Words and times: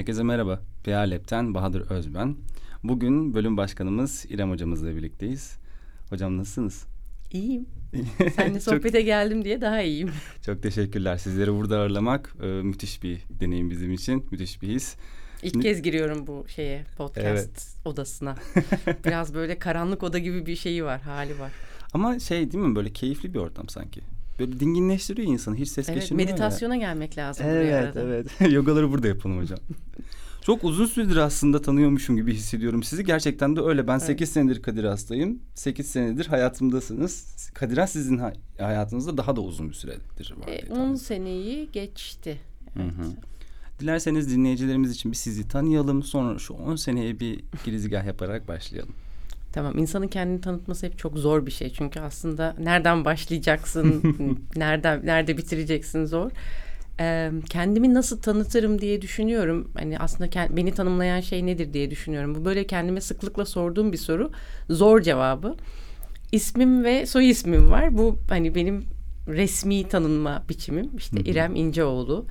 Herkese 0.00 0.22
merhaba. 0.22 0.60
PA 0.84 0.98
Lab'ten 0.98 1.54
Bahadır 1.54 1.90
Özben. 1.90 2.36
Bugün 2.84 3.34
bölüm 3.34 3.56
başkanımız 3.56 4.26
İrem 4.28 4.50
hocamızla 4.50 4.96
birlikteyiz. 4.96 5.58
Hocam 6.10 6.38
nasılsınız? 6.38 6.86
İyiyim. 7.32 7.66
Seninle 8.36 8.60
sohbete 8.60 8.98
çok, 8.98 9.06
geldim 9.06 9.44
diye 9.44 9.60
daha 9.60 9.82
iyiyim. 9.82 10.10
Çok 10.46 10.62
teşekkürler. 10.62 11.16
Sizleri 11.16 11.52
burada 11.52 11.78
ağırlamak 11.78 12.34
e, 12.42 12.46
müthiş 12.46 13.02
bir 13.02 13.20
deneyim 13.40 13.70
bizim 13.70 13.92
için. 13.92 14.26
Müthiş 14.30 14.62
bir 14.62 14.68
his. 14.68 14.96
İlk 15.42 15.52
Şimdi, 15.52 15.66
kez 15.66 15.82
giriyorum 15.82 16.26
bu 16.26 16.44
şeye 16.48 16.84
podcast 16.96 17.24
evet. 17.24 17.74
odasına. 17.84 18.34
Biraz 19.04 19.34
böyle 19.34 19.58
karanlık 19.58 20.02
oda 20.02 20.18
gibi 20.18 20.46
bir 20.46 20.56
şeyi 20.56 20.84
var, 20.84 21.00
hali 21.00 21.38
var. 21.38 21.52
Ama 21.94 22.18
şey 22.18 22.52
değil 22.52 22.64
mi 22.64 22.76
böyle 22.76 22.92
keyifli 22.92 23.34
bir 23.34 23.38
ortam 23.38 23.68
sanki. 23.68 24.00
Böyle 24.40 24.60
dinginleştiriyor 24.60 25.28
insanı. 25.28 25.56
Hiç 25.56 25.68
ses 25.68 25.88
evet, 25.88 26.00
geçirmiyor 26.00 26.28
meditasyona 26.28 26.74
ya. 26.74 26.80
gelmek 26.80 27.18
lazım 27.18 27.46
evet, 27.48 27.56
buraya 27.56 27.78
arada. 27.78 28.00
Evet, 28.00 28.26
evet. 28.40 28.52
Yogaları 28.52 28.90
burada 28.90 29.08
yapalım 29.08 29.38
hocam. 29.38 29.58
Çok 30.42 30.64
uzun 30.64 30.86
süredir 30.86 31.16
aslında 31.16 31.62
tanıyormuşum 31.62 32.16
gibi 32.16 32.34
hissediyorum 32.34 32.82
sizi. 32.82 33.04
Gerçekten 33.04 33.56
de 33.56 33.60
öyle. 33.60 33.86
Ben 33.86 33.92
evet. 33.92 34.02
8 34.02 34.32
senedir 34.32 34.62
Kadir 34.62 34.84
hastayım. 34.84 35.38
8 35.54 35.86
senedir 35.86 36.26
hayatımdasınız. 36.26 37.50
Kadir 37.54 37.86
sizin 37.86 38.20
hayatınızda 38.58 39.16
daha 39.16 39.36
da 39.36 39.40
uzun 39.40 39.68
bir 39.68 39.74
süredir 39.74 40.34
var. 40.38 40.48
E, 40.48 40.72
10 40.72 40.94
seneyi 40.94 41.68
geçti. 41.72 42.40
Evet. 42.76 42.92
Hı 42.92 43.02
hı. 43.02 43.06
Dilerseniz 43.80 44.30
dinleyicilerimiz 44.30 44.92
için 44.92 45.12
bir 45.12 45.16
sizi 45.16 45.48
tanıyalım. 45.48 46.02
Sonra 46.02 46.38
şu 46.38 46.54
10 46.54 46.76
seneye 46.76 47.20
bir 47.20 47.40
girizgah 47.64 48.04
yaparak 48.04 48.48
başlayalım. 48.48 48.94
Tamam 49.52 49.78
insanın 49.78 50.08
kendini 50.08 50.40
tanıtması 50.40 50.86
hep 50.86 50.98
çok 50.98 51.18
zor 51.18 51.46
bir 51.46 51.50
şey. 51.50 51.70
Çünkü 51.70 52.00
aslında 52.00 52.54
nereden 52.58 53.04
başlayacaksın, 53.04 54.16
nereden 54.56 55.06
nerede 55.06 55.36
bitireceksin 55.36 56.04
zor. 56.04 56.30
Ee, 57.00 57.30
kendimi 57.50 57.94
nasıl 57.94 58.20
tanıtırım 58.20 58.80
diye 58.80 59.02
düşünüyorum. 59.02 59.70
Hani 59.74 59.98
aslında 59.98 60.56
beni 60.56 60.72
tanımlayan 60.74 61.20
şey 61.20 61.46
nedir 61.46 61.72
diye 61.72 61.90
düşünüyorum. 61.90 62.34
Bu 62.34 62.44
böyle 62.44 62.66
kendime 62.66 63.00
sıklıkla 63.00 63.44
sorduğum 63.44 63.92
bir 63.92 63.96
soru. 63.96 64.30
Zor 64.70 65.00
cevabı. 65.00 65.56
İsmim 66.32 66.84
ve 66.84 67.06
soy 67.06 67.30
ismim 67.30 67.70
var. 67.70 67.98
Bu 67.98 68.18
hani 68.28 68.54
benim 68.54 68.84
resmi 69.28 69.88
tanınma 69.88 70.44
biçimim. 70.48 70.90
İşte 70.96 71.20
İrem 71.20 71.56
İnceoğlu. 71.56 72.26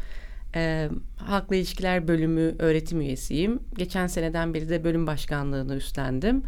Ee, 0.56 0.90
Halkla 1.18 1.56
İlişkiler 1.56 2.08
Bölümü 2.08 2.56
öğretim 2.60 3.02
üyesiyim. 3.02 3.60
Geçen 3.78 4.08
seneden 4.08 4.54
beri 4.54 4.70
de 4.70 4.84
bölüm 4.84 5.08
başkanlığını 5.08 5.76
üstlendim. 5.76 6.44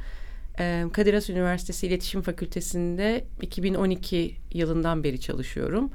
Kadir 0.93 1.13
Has 1.13 1.29
Üniversitesi 1.29 1.87
İletişim 1.87 2.21
Fakültesi'nde 2.21 3.23
2012 3.41 4.35
yılından 4.53 5.03
beri 5.03 5.19
çalışıyorum. 5.19 5.91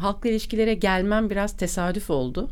Halkla 0.00 0.30
ilişkilere 0.30 0.74
gelmem 0.74 1.30
biraz 1.30 1.56
tesadüf 1.56 2.10
oldu. 2.10 2.50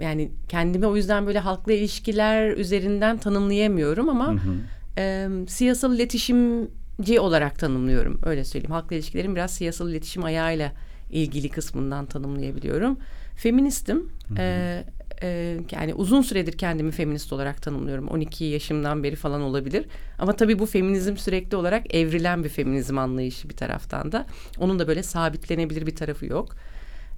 Yani 0.00 0.30
kendimi 0.48 0.86
o 0.86 0.96
yüzden 0.96 1.26
böyle 1.26 1.38
halkla 1.38 1.72
ilişkiler 1.72 2.50
üzerinden 2.50 3.18
tanımlayamıyorum 3.18 4.08
ama 4.08 4.32
hı 4.32 4.36
hı. 4.36 4.54
E, 4.98 5.28
siyasal 5.48 5.94
iletişimci 5.94 7.20
olarak 7.20 7.58
tanımlıyorum. 7.58 8.20
Öyle 8.26 8.44
söyleyeyim. 8.44 8.72
Halkla 8.72 8.96
ilişkilerin 8.96 9.36
biraz 9.36 9.50
siyasal 9.50 9.90
iletişim 9.90 10.24
ayağıyla 10.24 10.72
ilgili 11.10 11.48
kısmından 11.48 12.06
tanımlayabiliyorum. 12.06 12.98
Feministim. 13.36 14.08
Hı 14.28 14.34
hı. 14.34 14.38
E, 14.38 14.84
e, 15.24 15.56
yani 15.72 15.94
uzun 15.94 16.22
süredir 16.22 16.58
kendimi 16.58 16.90
feminist 16.90 17.32
olarak 17.32 17.62
tanımlıyorum. 17.62 18.08
12 18.08 18.44
yaşımdan 18.44 19.02
beri 19.02 19.16
falan 19.16 19.42
olabilir. 19.42 19.86
Ama 20.18 20.36
tabii 20.36 20.58
bu 20.58 20.66
feminizm 20.66 21.16
sürekli 21.16 21.56
olarak 21.56 21.94
evrilen 21.94 22.44
bir 22.44 22.48
feminizm 22.48 22.98
anlayışı 22.98 23.48
bir 23.48 23.56
taraftan 23.56 24.12
da. 24.12 24.26
Onun 24.58 24.78
da 24.78 24.88
böyle 24.88 25.02
sabitlenebilir 25.02 25.86
bir 25.86 25.96
tarafı 25.96 26.26
yok. 26.26 26.56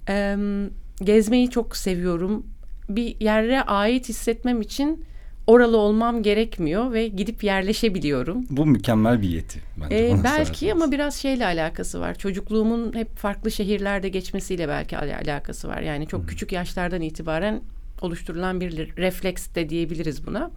E, 0.09 0.37
gezmeyi 1.03 1.49
çok 1.49 1.77
seviyorum. 1.77 2.45
Bir 2.89 3.21
yere 3.21 3.61
ait 3.61 4.09
hissetmem 4.09 4.61
için 4.61 5.05
oralı 5.47 5.77
olmam 5.77 6.23
gerekmiyor 6.23 6.93
ve 6.93 7.07
gidip 7.07 7.43
yerleşebiliyorum. 7.43 8.45
Bu 8.49 8.65
mükemmel 8.65 9.21
bir 9.21 9.29
yeti. 9.29 9.59
Bence 9.77 9.95
ee, 9.95 10.15
belki 10.23 10.73
ama 10.73 10.91
biraz 10.91 11.15
şeyle 11.15 11.45
alakası 11.45 11.99
var. 11.99 12.15
Çocukluğumun 12.17 12.93
hep 12.93 13.17
farklı 13.17 13.51
şehirlerde 13.51 14.09
geçmesiyle 14.09 14.67
belki 14.67 14.97
alakası 14.97 15.67
var. 15.67 15.81
Yani 15.81 16.07
çok 16.07 16.19
hmm. 16.19 16.27
küçük 16.27 16.51
yaşlardan 16.51 17.01
itibaren 17.01 17.61
oluşturulan 18.01 18.61
bir 18.61 18.97
refleks 18.97 19.47
de 19.55 19.69
diyebiliriz 19.69 20.27
buna. 20.27 20.51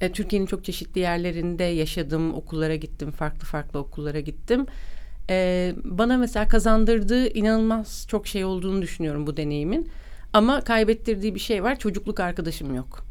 E, 0.00 0.12
Türkiye'nin 0.12 0.46
çok 0.46 0.64
çeşitli 0.64 1.00
yerlerinde 1.00 1.64
yaşadım, 1.64 2.34
okullara 2.34 2.76
gittim, 2.76 3.10
farklı 3.10 3.46
farklı 3.46 3.78
okullara 3.78 4.20
gittim. 4.20 4.66
E, 5.30 5.74
bana 5.84 6.16
mesela 6.16 6.48
kazandırdığı 6.48 7.28
inanılmaz 7.28 8.06
çok 8.08 8.26
şey 8.26 8.44
olduğunu 8.44 8.82
düşünüyorum 8.82 9.26
bu 9.26 9.36
deneyimin. 9.36 9.88
Ama 10.32 10.60
kaybettirdiği 10.60 11.34
bir 11.34 11.40
şey 11.40 11.62
var, 11.62 11.78
çocukluk 11.78 12.20
arkadaşım 12.20 12.74
yok. 12.74 13.06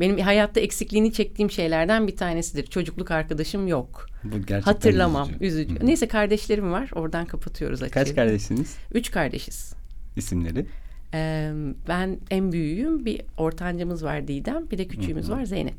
Benim 0.00 0.18
hayatta 0.18 0.60
eksikliğini 0.60 1.12
çektiğim 1.12 1.50
şeylerden 1.50 2.06
bir 2.06 2.16
tanesidir. 2.16 2.66
Çocukluk 2.66 3.10
arkadaşım 3.10 3.68
yok. 3.68 4.06
Bu 4.24 4.36
gerçekten 4.36 4.72
Hatırlamam, 4.72 5.28
üzücü. 5.28 5.44
üzücü. 5.44 5.80
Hı. 5.80 5.86
Neyse 5.86 6.08
kardeşlerim 6.08 6.72
var, 6.72 6.90
oradan 6.94 7.26
kapatıyoruz 7.26 7.82
açığı. 7.82 7.94
Kaç 7.94 8.14
kardeşsiniz? 8.14 8.76
Üç 8.94 9.10
kardeşiz. 9.10 9.74
İsimleri? 10.16 10.66
Ee, 11.14 11.52
ben 11.88 12.18
en 12.30 12.52
büyüğüm. 12.52 13.04
Bir 13.04 13.22
ortancamız 13.36 14.04
var 14.04 14.28
Didem. 14.28 14.70
Bir 14.70 14.78
de 14.78 14.88
küçüğümüz 14.88 15.28
Hı-hı. 15.28 15.36
var 15.36 15.44
Zeynep. 15.44 15.74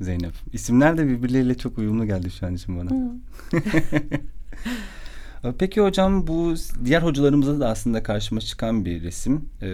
Zeynep. 0.00 0.32
İsimler 0.52 0.98
de 0.98 1.08
birbirleriyle 1.08 1.54
çok 1.54 1.78
uyumlu 1.78 2.06
geldi 2.06 2.30
şu 2.30 2.46
an 2.46 2.54
için 2.54 2.78
bana. 2.78 2.90
Peki 5.58 5.80
hocam 5.80 6.26
bu 6.26 6.54
diğer 6.84 7.02
hocalarımızda 7.02 7.60
da 7.60 7.68
aslında 7.68 8.02
karşıma 8.02 8.40
çıkan 8.40 8.84
bir 8.84 9.02
resim. 9.02 9.48
Ee, 9.62 9.66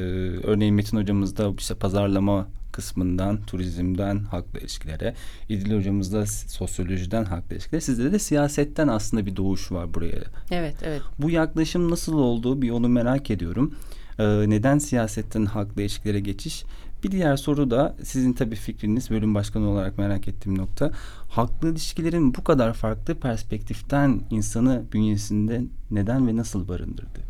örneğin 0.43 0.75
Metin 0.75 0.97
hocamız 0.97 1.37
da 1.37 1.53
işte 1.59 1.75
pazarlama 1.75 2.49
kısmından, 2.73 3.43
turizmden 3.43 4.19
halkla 4.19 4.59
ilişkilere, 4.59 5.15
İdil 5.49 5.77
hocamız 5.77 6.13
da 6.13 6.27
sosyolojiden 6.27 7.25
halkla 7.25 7.55
ilişkilere, 7.55 7.81
sizde 7.81 8.13
de 8.13 8.19
siyasetten 8.19 8.89
aslında 8.89 9.27
bir 9.27 9.37
doğuş 9.37 9.73
var 9.73 9.95
buraya. 9.95 10.17
Evet, 10.51 10.77
evet. 10.83 11.03
Bu 11.19 11.31
yaklaşım 11.31 11.91
nasıl 11.91 12.19
oldu 12.19 12.63
bir 12.63 12.71
onu 12.71 12.89
merak 12.89 13.31
ediyorum. 13.31 13.75
Ee, 14.19 14.25
neden 14.51 14.79
siyasetten 14.79 15.45
halkla 15.45 15.83
ilişkilere 15.83 16.21
geçiş? 16.21 16.65
Bir 17.05 17.11
diğer 17.11 17.37
soru 17.37 17.71
da 17.71 17.97
sizin 18.03 18.33
tabii 18.33 18.57
fikriniz 18.57 19.11
bölüm 19.11 19.35
başkanı 19.35 19.69
olarak 19.69 19.99
merak 19.99 20.29
ettiğim 20.29 20.59
nokta. 20.59 20.93
Halkla 21.29 21.69
ilişkilerin 21.69 22.35
bu 22.35 22.45
kadar 22.45 22.73
farklı 22.73 23.15
perspektiften 23.15 24.21
insanı 24.31 24.85
bünyesinde 24.93 25.65
neden 25.91 26.29
ve 26.29 26.37
nasıl 26.37 26.69
barındırdı? 26.69 27.21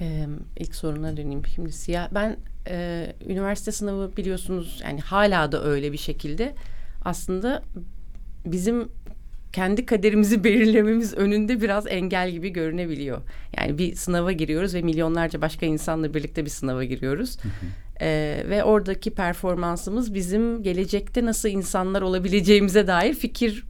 Ee, 0.00 0.26
ilk 0.56 0.74
soruna 0.74 1.16
döneyim. 1.16 1.46
Şimdi 1.46 1.72
siyah 1.72 2.08
ben 2.14 2.36
e, 2.68 3.06
üniversite 3.28 3.72
sınavı 3.72 4.10
biliyorsunuz 4.16 4.80
yani 4.84 5.00
hala 5.00 5.52
da 5.52 5.64
öyle 5.64 5.92
bir 5.92 5.98
şekilde 5.98 6.54
aslında 7.04 7.62
bizim 8.46 8.88
kendi 9.52 9.86
kaderimizi 9.86 10.44
belirlememiz 10.44 11.14
önünde 11.14 11.60
biraz 11.60 11.86
engel 11.86 12.30
gibi 12.30 12.50
görünebiliyor. 12.50 13.22
Yani 13.56 13.78
bir 13.78 13.94
sınava 13.94 14.32
giriyoruz 14.32 14.74
ve 14.74 14.82
milyonlarca 14.82 15.40
başka 15.40 15.66
insanla 15.66 16.14
birlikte 16.14 16.44
bir 16.44 16.50
sınava 16.50 16.84
giriyoruz. 16.84 17.38
Ee, 18.00 18.42
ve 18.48 18.64
oradaki 18.64 19.10
performansımız 19.10 20.14
bizim 20.14 20.62
gelecekte 20.62 21.24
nasıl 21.24 21.48
insanlar 21.48 22.02
olabileceğimize 22.02 22.86
dair 22.86 23.14
fikir 23.14 23.64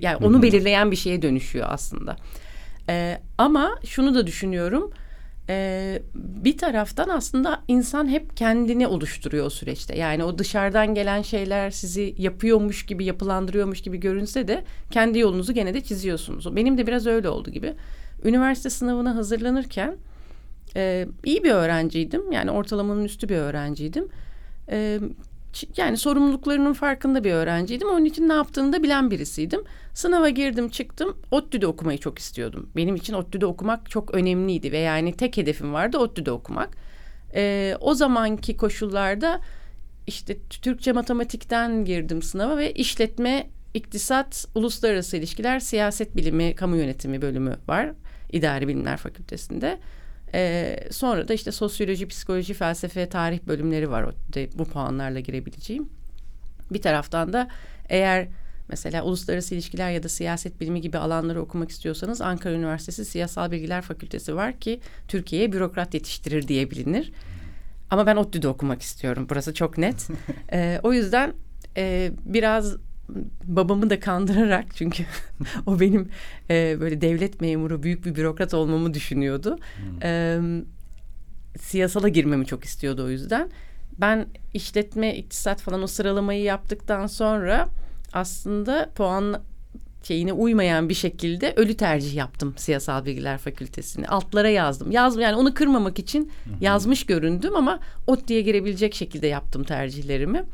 yani 0.00 0.16
onu 0.16 0.42
belirleyen 0.42 0.90
bir 0.90 0.96
şeye 0.96 1.22
dönüşüyor 1.22 1.66
aslında. 1.70 2.16
Ee, 2.88 3.20
ama 3.38 3.78
şunu 3.84 4.14
da 4.14 4.26
düşünüyorum 4.26 4.92
e, 5.48 5.98
bir 6.14 6.58
taraftan 6.58 7.08
aslında 7.08 7.62
insan 7.68 8.08
hep 8.08 8.36
kendini 8.36 8.86
oluşturuyor 8.86 9.46
o 9.46 9.50
süreçte. 9.50 9.96
Yani 9.96 10.24
o 10.24 10.38
dışarıdan 10.38 10.94
gelen 10.94 11.22
şeyler 11.22 11.70
sizi 11.70 12.14
yapıyormuş 12.18 12.86
gibi, 12.86 13.04
yapılandırıyormuş 13.04 13.80
gibi 13.80 14.00
görünse 14.00 14.48
de 14.48 14.64
kendi 14.90 15.18
yolunuzu 15.18 15.52
gene 15.52 15.74
de 15.74 15.80
çiziyorsunuz. 15.80 16.56
Benim 16.56 16.78
de 16.78 16.86
biraz 16.86 17.06
öyle 17.06 17.28
oldu 17.28 17.50
gibi. 17.50 17.74
Üniversite 18.24 18.70
sınavına 18.70 19.14
hazırlanırken 19.14 19.96
e, 20.76 21.06
iyi 21.24 21.44
bir 21.44 21.50
öğrenciydim. 21.50 22.32
Yani 22.32 22.50
ortalamanın 22.50 23.04
üstü 23.04 23.28
bir 23.28 23.36
öğrenciydim. 23.36 24.08
E, 24.70 25.00
yani 25.76 25.96
sorumluluklarının 25.96 26.72
farkında 26.72 27.24
bir 27.24 27.32
öğrenciydim. 27.32 27.88
Onun 27.88 28.04
için 28.04 28.28
ne 28.28 28.32
yaptığını 28.32 28.72
da 28.72 28.82
bilen 28.82 29.10
birisiydim. 29.10 29.60
Sınava 29.94 30.28
girdim 30.28 30.68
çıktım. 30.68 31.16
ODTÜ'de 31.30 31.66
okumayı 31.66 31.98
çok 31.98 32.18
istiyordum. 32.18 32.70
Benim 32.76 32.96
için 32.96 33.14
ODTÜ'de 33.14 33.46
okumak 33.46 33.90
çok 33.90 34.14
önemliydi 34.14 34.72
ve 34.72 34.78
yani 34.78 35.16
tek 35.16 35.36
hedefim 35.36 35.72
vardı 35.72 35.98
ODTÜ'de 35.98 36.30
okumak. 36.30 36.76
Ee, 37.34 37.76
o 37.80 37.94
zamanki 37.94 38.56
koşullarda 38.56 39.40
işte 40.06 40.38
Türkçe 40.38 40.92
matematikten 40.92 41.84
girdim 41.84 42.22
sınava 42.22 42.56
ve 42.56 42.72
işletme, 42.72 43.50
iktisat, 43.74 44.46
uluslararası 44.54 45.16
ilişkiler, 45.16 45.60
siyaset 45.60 46.16
bilimi, 46.16 46.54
kamu 46.54 46.76
yönetimi 46.76 47.22
bölümü 47.22 47.56
var. 47.68 47.92
İdari 48.32 48.68
Bilimler 48.68 48.96
Fakültesinde. 48.96 49.78
Ee, 50.34 50.76
sonra 50.90 51.28
da 51.28 51.34
işte 51.34 51.52
sosyoloji, 51.52 52.08
psikoloji, 52.08 52.54
felsefe, 52.54 53.08
tarih 53.08 53.40
bölümleri 53.46 53.90
var 53.90 54.14
de, 54.34 54.48
bu 54.54 54.64
puanlarla 54.64 55.20
girebileceğim. 55.20 55.88
Bir 56.70 56.82
taraftan 56.82 57.32
da 57.32 57.48
eğer 57.88 58.28
mesela 58.68 59.02
uluslararası 59.02 59.54
ilişkiler 59.54 59.90
ya 59.90 60.02
da 60.02 60.08
siyaset 60.08 60.60
bilimi 60.60 60.80
gibi 60.80 60.98
alanları 60.98 61.40
okumak 61.40 61.70
istiyorsanız 61.70 62.20
Ankara 62.20 62.54
Üniversitesi 62.54 63.04
Siyasal 63.04 63.50
Bilgiler 63.50 63.82
Fakültesi 63.82 64.36
var 64.36 64.60
ki 64.60 64.80
Türkiye'ye 65.08 65.52
bürokrat 65.52 65.94
yetiştirir 65.94 66.48
diye 66.48 66.70
bilinir. 66.70 67.12
Ama 67.90 68.06
ben 68.06 68.16
ODTÜ'de 68.16 68.48
okumak 68.48 68.82
istiyorum. 68.82 69.26
Burası 69.30 69.54
çok 69.54 69.78
net. 69.78 70.08
e, 70.52 70.80
o 70.82 70.92
yüzden 70.92 71.34
e, 71.76 72.10
biraz 72.24 72.76
babamı 73.44 73.90
da 73.90 74.00
kandırarak 74.00 74.64
çünkü 74.74 75.04
o 75.66 75.80
benim 75.80 76.08
e, 76.50 76.76
böyle 76.80 77.00
devlet 77.00 77.40
memuru 77.40 77.82
büyük 77.82 78.06
bir 78.06 78.14
bürokrat 78.14 78.54
olmamı 78.54 78.94
düşünüyordu. 78.94 79.58
Hmm. 79.76 80.02
E, 80.02 80.40
siyasala 81.58 82.08
girmemi 82.08 82.46
çok 82.46 82.64
istiyordu 82.64 83.04
o 83.04 83.08
yüzden. 83.08 83.50
Ben 84.00 84.26
işletme, 84.54 85.16
iktisat 85.16 85.60
falan 85.60 85.82
o 85.82 85.86
sıralamayı 85.86 86.42
yaptıktan 86.42 87.06
sonra 87.06 87.68
aslında 88.12 88.90
puan 88.94 89.42
şeyine 90.02 90.32
uymayan 90.32 90.88
bir 90.88 90.94
şekilde 90.94 91.52
ölü 91.56 91.76
tercih 91.76 92.14
yaptım 92.14 92.54
siyasal 92.56 93.04
bilgiler 93.04 93.38
fakültesini. 93.38 94.08
Altlara 94.08 94.48
yazdım. 94.48 94.90
Yazdım 94.90 95.22
yani 95.22 95.36
onu 95.36 95.54
kırmamak 95.54 95.98
için 95.98 96.32
yazmış 96.60 97.06
göründüm 97.06 97.56
ama 97.56 97.80
ot 98.06 98.28
diye 98.28 98.40
girebilecek 98.40 98.94
şekilde 98.94 99.26
yaptım 99.26 99.64
tercihlerimi. 99.64 100.44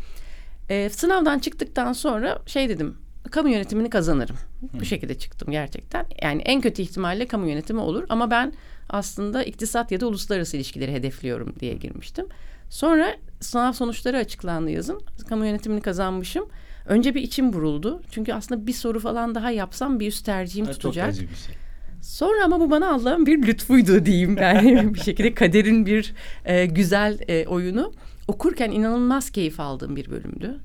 Ee, 0.70 0.90
sınavdan 0.90 1.38
çıktıktan 1.38 1.92
sonra 1.92 2.38
şey 2.46 2.68
dedim 2.68 2.96
kamu 3.30 3.48
yönetimini 3.48 3.90
kazanırım. 3.90 4.36
Bu 4.80 4.84
şekilde 4.84 5.18
çıktım 5.18 5.50
gerçekten. 5.50 6.06
Yani 6.22 6.42
en 6.42 6.60
kötü 6.60 6.82
ihtimalle 6.82 7.26
kamu 7.26 7.48
yönetimi 7.48 7.80
olur 7.80 8.04
ama 8.08 8.30
ben 8.30 8.52
aslında 8.88 9.42
iktisat 9.42 9.92
ya 9.92 10.00
da 10.00 10.06
uluslararası 10.06 10.56
ilişkileri 10.56 10.92
hedefliyorum 10.92 11.54
diye 11.60 11.74
girmiştim. 11.74 12.26
Sonra 12.70 13.16
sınav 13.40 13.72
sonuçları 13.72 14.16
açıklandı 14.16 14.70
yazın. 14.70 15.00
Kamu 15.28 15.46
yönetimini 15.46 15.80
kazanmışım. 15.80 16.48
Önce 16.86 17.14
bir 17.14 17.22
içim 17.22 17.52
buruldu. 17.52 18.02
Çünkü 18.10 18.32
aslında 18.32 18.66
bir 18.66 18.72
soru 18.72 19.00
falan 19.00 19.34
daha 19.34 19.50
yapsam 19.50 20.00
bir 20.00 20.06
üst 20.06 20.26
tercihim 20.26 20.64
evet, 20.64 20.74
tutacak. 20.74 21.14
Çok 21.14 21.22
bir 21.22 21.36
şey. 21.36 21.54
Sonra 22.02 22.44
ama 22.44 22.60
bu 22.60 22.70
bana 22.70 22.94
Allah'ın 22.94 23.26
bir 23.26 23.46
lütfuydu 23.46 24.06
diyeyim 24.06 24.36
yani 24.36 24.94
bir 24.94 25.00
şekilde 25.00 25.34
kaderin 25.34 25.86
bir 25.86 26.14
e, 26.44 26.66
güzel 26.66 27.18
e, 27.28 27.46
oyunu. 27.46 27.92
Okurken 28.28 28.70
inanılmaz 28.70 29.30
keyif 29.30 29.60
aldığım 29.60 29.96
bir 29.96 30.10
bölümdü. 30.10 30.60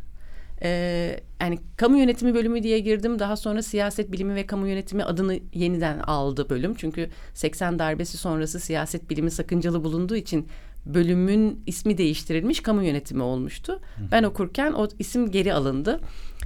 Ee, 0.61 1.19
yani 1.41 1.59
kamu 1.77 1.97
yönetimi 1.97 2.33
bölümü 2.33 2.63
diye 2.63 2.79
girdim. 2.79 3.19
Daha 3.19 3.35
sonra 3.35 3.61
siyaset 3.61 4.11
bilimi 4.11 4.35
ve 4.35 4.45
kamu 4.45 4.67
yönetimi 4.67 5.03
adını 5.03 5.39
yeniden 5.53 6.00
aldı 6.00 6.50
bölüm. 6.50 6.73
Çünkü 6.75 7.09
80 7.33 7.79
darbesi 7.79 8.17
sonrası 8.17 8.59
siyaset 8.59 9.09
bilimi 9.09 9.31
sakıncalı 9.31 9.83
bulunduğu 9.83 10.15
için 10.15 10.47
bölümün 10.85 11.63
ismi 11.65 11.97
değiştirilmiş 11.97 12.59
kamu 12.59 12.83
yönetimi 12.83 13.23
olmuştu. 13.23 13.79
Ben 14.11 14.23
okurken 14.23 14.71
o 14.71 14.88
isim 15.00 15.31
geri 15.31 15.53
alındı. 15.53 16.00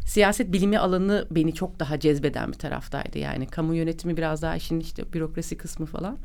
Siyaset 0.06 0.54
bilimi 0.54 0.80
alanı 0.80 1.28
beni 1.32 1.54
çok 1.54 1.80
daha 1.80 2.00
cezbeden 2.00 2.52
bir 2.52 2.58
taraftaydı. 2.58 3.18
Yani 3.18 3.48
kamu 3.48 3.76
yönetimi 3.76 4.18
biraz 4.18 4.42
daha 4.42 4.56
işin 4.56 4.80
işte 4.80 5.14
bürokrasi 5.14 5.58
kısmı 5.58 5.86
falan. 5.86 6.18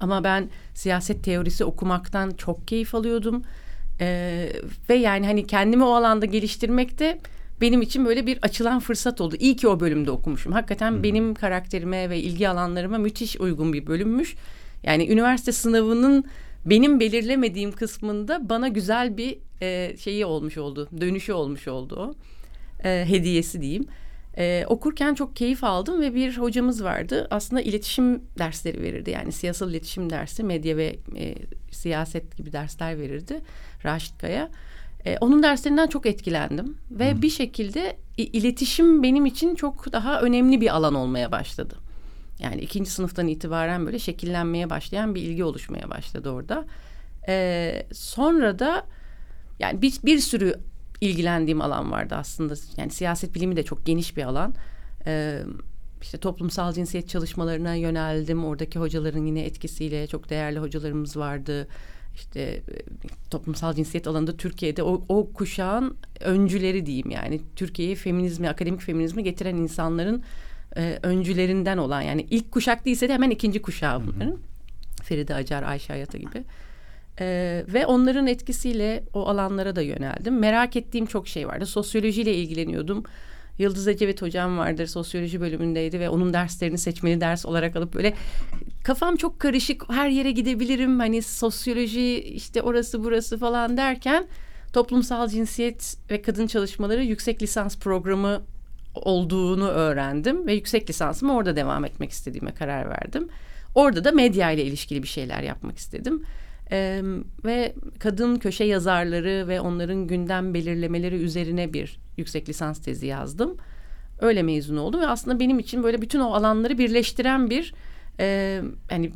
Ama 0.00 0.24
ben 0.24 0.50
siyaset 0.74 1.24
teorisi 1.24 1.64
okumaktan 1.64 2.30
çok 2.30 2.68
keyif 2.68 2.94
alıyordum. 2.94 3.42
Ee, 4.00 4.52
ve 4.88 4.94
yani 4.94 5.26
hani 5.26 5.46
kendimi 5.46 5.84
o 5.84 5.94
alanda 5.94 6.26
geliştirmekte 6.26 7.18
benim 7.60 7.82
için 7.82 8.06
böyle 8.06 8.26
bir 8.26 8.38
açılan 8.42 8.80
fırsat 8.80 9.20
oldu. 9.20 9.36
İyi 9.38 9.56
ki 9.56 9.68
o 9.68 9.80
bölümde 9.80 10.10
okumuşum. 10.10 10.52
Hakikaten 10.52 10.90
hmm. 10.90 11.02
benim 11.02 11.34
karakterime 11.34 12.10
ve 12.10 12.18
ilgi 12.18 12.48
alanlarıma 12.48 12.98
müthiş 12.98 13.40
uygun 13.40 13.72
bir 13.72 13.86
bölümmüş. 13.86 14.34
Yani 14.82 15.08
üniversite 15.12 15.52
sınavının 15.52 16.24
benim 16.66 17.00
belirlemediğim 17.00 17.72
kısmında 17.72 18.48
bana 18.48 18.68
güzel 18.68 19.16
bir 19.16 19.38
e, 19.62 19.96
şeyi 19.96 20.26
olmuş 20.26 20.58
oldu. 20.58 20.88
Dönüşü 21.00 21.32
olmuş 21.32 21.68
oldu 21.68 21.96
o. 21.96 22.14
E, 22.88 23.04
hediyesi 23.08 23.60
diyeyim. 23.60 23.86
E, 24.36 24.64
okurken 24.68 25.14
çok 25.14 25.36
keyif 25.36 25.64
aldım 25.64 26.00
ve 26.00 26.14
bir 26.14 26.38
hocamız 26.38 26.84
vardı. 26.84 27.28
Aslında 27.30 27.62
iletişim 27.62 28.22
dersleri 28.38 28.82
verirdi. 28.82 29.10
Yani 29.10 29.32
siyasal 29.32 29.70
iletişim 29.70 30.10
dersi, 30.10 30.42
medya 30.42 30.76
ve 30.76 30.96
e, 31.16 31.34
siyaset 31.74 32.36
gibi 32.36 32.52
dersler 32.52 32.98
verirdi. 32.98 33.40
Raşit 33.84 34.18
Kaya. 34.18 34.50
E, 35.06 35.18
onun 35.18 35.42
derslerinden 35.42 35.86
çok 35.86 36.06
etkilendim. 36.06 36.76
Ve 36.90 37.12
hmm. 37.12 37.22
bir 37.22 37.30
şekilde 37.30 37.96
iletişim 38.16 39.02
benim 39.02 39.26
için 39.26 39.54
çok 39.54 39.92
daha 39.92 40.20
önemli 40.20 40.60
bir 40.60 40.74
alan 40.74 40.94
olmaya 40.94 41.32
başladı. 41.32 41.74
Yani 42.38 42.60
ikinci 42.60 42.90
sınıftan 42.90 43.28
itibaren 43.28 43.86
böyle 43.86 43.98
şekillenmeye 43.98 44.70
başlayan 44.70 45.14
bir 45.14 45.22
ilgi 45.22 45.44
oluşmaya 45.44 45.90
başladı 45.90 46.30
orada. 46.30 46.64
Ee, 47.28 47.86
sonra 47.92 48.58
da 48.58 48.86
yani 49.58 49.82
bir, 49.82 49.94
bir 50.04 50.18
sürü 50.18 50.54
ilgilendiğim 51.00 51.60
alan 51.60 51.90
vardı 51.90 52.14
aslında. 52.14 52.54
Yani 52.76 52.90
siyaset 52.90 53.34
bilimi 53.34 53.56
de 53.56 53.62
çok 53.62 53.86
geniş 53.86 54.16
bir 54.16 54.22
alan. 54.22 54.54
Ee, 55.06 55.42
işte 56.04 56.18
toplumsal 56.18 56.72
cinsiyet 56.72 57.08
çalışmalarına 57.08 57.74
yöneldim. 57.74 58.44
Oradaki 58.44 58.78
hocaların 58.78 59.26
yine 59.26 59.40
etkisiyle 59.40 60.06
çok 60.06 60.30
değerli 60.30 60.58
hocalarımız 60.58 61.16
vardı. 61.16 61.68
İşte 62.14 62.40
e, 62.40 62.62
toplumsal 63.30 63.72
cinsiyet 63.74 64.06
alanında 64.06 64.36
Türkiye'de 64.36 64.82
o, 64.82 65.04
o 65.08 65.32
kuşağın 65.32 65.96
öncüleri 66.20 66.86
diyeyim 66.86 67.10
yani 67.10 67.40
Türkiye'ye 67.56 67.94
feminizmi, 67.94 68.48
akademik 68.48 68.80
feminizmi 68.80 69.22
getiren 69.22 69.56
insanların 69.56 70.22
e, 70.76 70.98
öncülerinden 71.02 71.78
olan 71.78 72.00
yani 72.00 72.26
ilk 72.30 72.52
kuşak 72.52 72.84
değilse 72.84 73.08
de 73.08 73.12
hemen 73.12 73.30
ikinci 73.30 73.62
kuşağı 73.62 74.06
bunların. 74.06 74.38
Feride 75.02 75.34
Acar, 75.34 75.62
Ayşe 75.62 75.92
Hayata 75.92 76.18
gibi. 76.18 76.44
Ee, 77.20 77.64
ve 77.68 77.86
onların 77.86 78.26
etkisiyle 78.26 79.02
o 79.14 79.28
alanlara 79.28 79.76
da 79.76 79.82
yöneldim. 79.82 80.38
Merak 80.38 80.76
ettiğim 80.76 81.06
çok 81.06 81.28
şey 81.28 81.48
vardı. 81.48 81.66
Sosyolojiyle 81.66 82.34
ilgileniyordum. 82.34 83.04
Yıldız 83.58 83.88
Ecevit 83.88 84.22
hocam 84.22 84.58
vardır 84.58 84.86
sosyoloji 84.86 85.40
bölümündeydi 85.40 86.00
ve 86.00 86.08
onun 86.08 86.32
derslerini 86.32 86.78
seçmeli 86.78 87.20
ders 87.20 87.46
olarak 87.46 87.76
alıp 87.76 87.94
böyle 87.94 88.14
kafam 88.84 89.16
çok 89.16 89.40
karışık 89.40 89.84
her 89.90 90.08
yere 90.08 90.30
gidebilirim 90.30 90.98
hani 90.98 91.22
sosyoloji 91.22 92.22
işte 92.22 92.62
orası 92.62 93.04
burası 93.04 93.38
falan 93.38 93.76
derken 93.76 94.26
toplumsal 94.72 95.28
cinsiyet 95.28 95.96
ve 96.10 96.22
kadın 96.22 96.46
çalışmaları 96.46 97.04
yüksek 97.04 97.42
lisans 97.42 97.78
programı 97.78 98.42
olduğunu 98.94 99.68
öğrendim 99.68 100.46
ve 100.46 100.54
yüksek 100.54 100.90
lisansımı 100.90 101.36
orada 101.36 101.56
devam 101.56 101.84
etmek 101.84 102.10
istediğime 102.10 102.54
karar 102.54 102.90
verdim. 102.90 103.28
Orada 103.74 104.04
da 104.04 104.12
medya 104.12 104.50
ile 104.50 104.64
ilişkili 104.64 105.02
bir 105.02 105.08
şeyler 105.08 105.42
yapmak 105.42 105.78
istedim. 105.78 106.22
Ee, 106.72 107.02
ve 107.44 107.74
kadın 107.98 108.36
köşe 108.36 108.64
yazarları 108.64 109.48
ve 109.48 109.60
onların 109.60 110.06
gündem 110.06 110.54
belirlemeleri 110.54 111.16
üzerine 111.16 111.72
bir 111.72 112.00
yüksek 112.16 112.48
lisans 112.48 112.82
tezi 112.82 113.06
yazdım. 113.06 113.56
Öyle 114.20 114.42
mezun 114.42 114.76
oldum 114.76 115.00
ve 115.00 115.06
aslında 115.06 115.40
benim 115.40 115.58
için 115.58 115.82
böyle 115.82 116.02
bütün 116.02 116.20
o 116.20 116.34
alanları 116.34 116.78
birleştiren 116.78 117.50
bir 117.50 117.74
e, 118.20 118.60
hani 118.90 119.12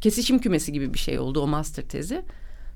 kesişim 0.00 0.38
kümesi 0.38 0.72
gibi 0.72 0.94
bir 0.94 0.98
şey 0.98 1.18
oldu 1.18 1.40
o 1.40 1.46
master 1.46 1.84
tezi. 1.84 2.22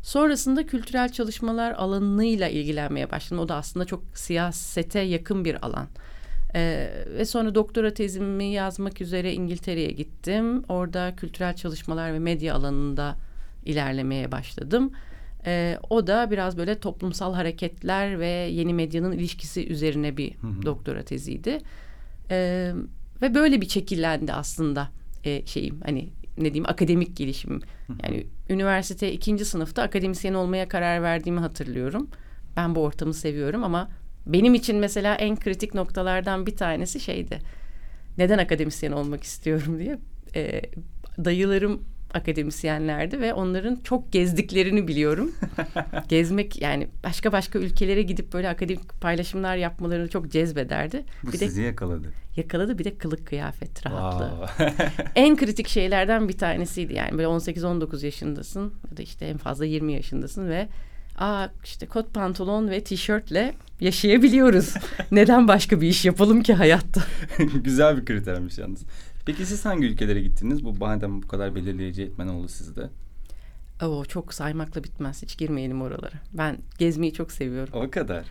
Sonrasında 0.03 0.67
kültürel 0.67 1.13
çalışmalar 1.13 1.73
alanıyla 1.73 2.49
ilgilenmeye 2.49 3.11
başladım. 3.11 3.45
O 3.45 3.49
da 3.49 3.55
aslında 3.55 3.85
çok 3.85 4.03
siyasete 4.15 5.01
yakın 5.01 5.45
bir 5.45 5.67
alan. 5.67 5.87
Ee, 6.55 6.91
ve 7.19 7.25
sonra 7.25 7.55
doktora 7.55 7.95
tezimi 7.95 8.45
yazmak 8.45 9.01
üzere 9.01 9.33
İngiltere'ye 9.33 9.91
gittim. 9.91 10.65
Orada 10.69 11.17
kültürel 11.17 11.57
çalışmalar 11.57 12.13
ve 12.13 12.19
medya 12.19 12.55
alanında 12.55 13.17
ilerlemeye 13.65 14.33
başladım. 14.33 14.93
Ee, 15.47 15.79
o 15.91 16.07
da 16.07 16.31
biraz 16.31 16.57
böyle 16.57 16.81
toplumsal 16.81 17.35
hareketler 17.35 18.21
ve 18.21 18.29
yeni 18.29 18.75
medyanın 18.75 19.13
ilişkisi 19.13 19.69
üzerine 19.69 20.17
bir 20.17 20.35
hı 20.35 20.47
hı. 20.47 20.63
doktora 20.63 21.03
teziydi. 21.03 21.59
Ee, 22.31 22.73
ve 23.23 23.35
böyle 23.35 23.61
bir 23.61 23.69
şekillendi 23.69 24.33
aslında 24.33 24.89
e, 25.25 25.47
şeyim 25.47 25.81
hani 25.85 26.09
ne 26.39 26.45
diyeyim 26.45 26.65
akademik 26.69 27.17
gelişimim. 27.17 27.61
Yani 28.03 28.27
üniversite 28.49 29.13
ikinci 29.13 29.45
sınıfta 29.45 29.83
akademisyen 29.83 30.35
olmaya 30.35 30.69
karar 30.69 31.03
verdiğimi 31.03 31.41
hatırlıyorum. 31.41 32.11
Ben 32.57 32.75
bu 32.75 32.81
ortamı 32.81 33.15
seviyorum 33.15 33.65
ama 33.65 33.91
benim 34.27 34.55
için 34.55 34.77
mesela 34.77 35.15
en 35.15 35.37
kritik 35.37 35.75
noktalardan 35.75 36.47
bir 36.47 36.57
tanesi 36.57 37.01
şeydi. 37.01 37.39
Neden 38.19 38.39
akademisyen 38.39 38.93
olmak 38.93 39.25
istiyorum 39.25 39.79
diye. 39.79 39.99
E, 40.35 40.63
dayılarım 41.25 41.83
akademisyenlerdi 42.15 43.21
ve 43.21 43.35
onların 43.35 43.77
çok 43.85 44.13
gezdiklerini 44.13 44.89
biliyorum. 44.89 45.33
Gezmek 46.09 46.63
yani 46.63 46.89
başka 47.05 47.33
başka 47.33 47.59
ülkelere 47.59 48.03
gidip 48.03 48.33
böyle 48.33 48.49
akademik 48.49 49.01
paylaşımlar 49.01 49.57
yapmalarını 49.57 50.09
çok 50.09 50.31
cezbederdi. 50.31 51.05
Bu 51.23 51.33
bir 51.33 51.39
sizi 51.39 51.63
de, 51.63 51.67
yakaladı. 51.67 52.13
Yakaladı 52.37 52.79
bir 52.79 52.85
de 52.85 52.95
kılık 52.95 53.27
kıyafet 53.27 53.87
rahatlığı. 53.87 54.47
En 55.15 55.37
kritik 55.37 55.69
şeylerden 55.69 56.29
bir 56.29 56.39
tanesiydi 56.39 56.95
yani 56.95 57.13
böyle 57.13 57.29
18-19 57.29 58.05
yaşındasın 58.05 58.75
ya 58.91 58.97
da 58.97 59.03
işte 59.03 59.27
en 59.27 59.37
fazla 59.37 59.65
20 59.65 59.93
yaşındasın 59.93 60.49
ve 60.49 60.69
aa 61.19 61.49
işte 61.65 61.87
kot 61.87 62.15
pantolon 62.15 62.71
ve 62.71 62.85
tişörtle 62.85 63.55
yaşayabiliyoruz. 63.81 64.75
Neden 65.11 65.49
başka 65.49 65.81
bir 65.81 65.89
iş 65.89 66.05
yapalım 66.05 66.43
ki 66.43 66.55
hayatta? 66.55 67.01
Güzel 67.65 67.97
bir 67.97 68.05
kritermiş 68.05 68.59
yalnız. 68.59 68.81
Peki 69.27 69.47
siz 69.47 69.65
hangi 69.65 69.87
ülkelere 69.87 70.21
gittiniz? 70.21 70.65
Bu 70.65 70.73
madem 70.73 71.23
bu 71.23 71.29
kadar 71.29 71.55
belirleyici 71.55 72.03
etmen 72.03 72.29
oldu 72.29 72.49
sizde. 72.49 72.91
Oo, 73.83 74.05
çok 74.05 74.35
saymakla 74.35 74.85
bitmez. 74.85 75.23
Hiç 75.23 75.39
girmeyelim 75.39 75.83
oralara. 75.83 76.17
Ben 76.33 76.59
gezmeyi 76.79 77.13
çok 77.13 77.33
seviyorum. 77.33 77.75
O 77.75 77.91
kadar. 77.91 78.27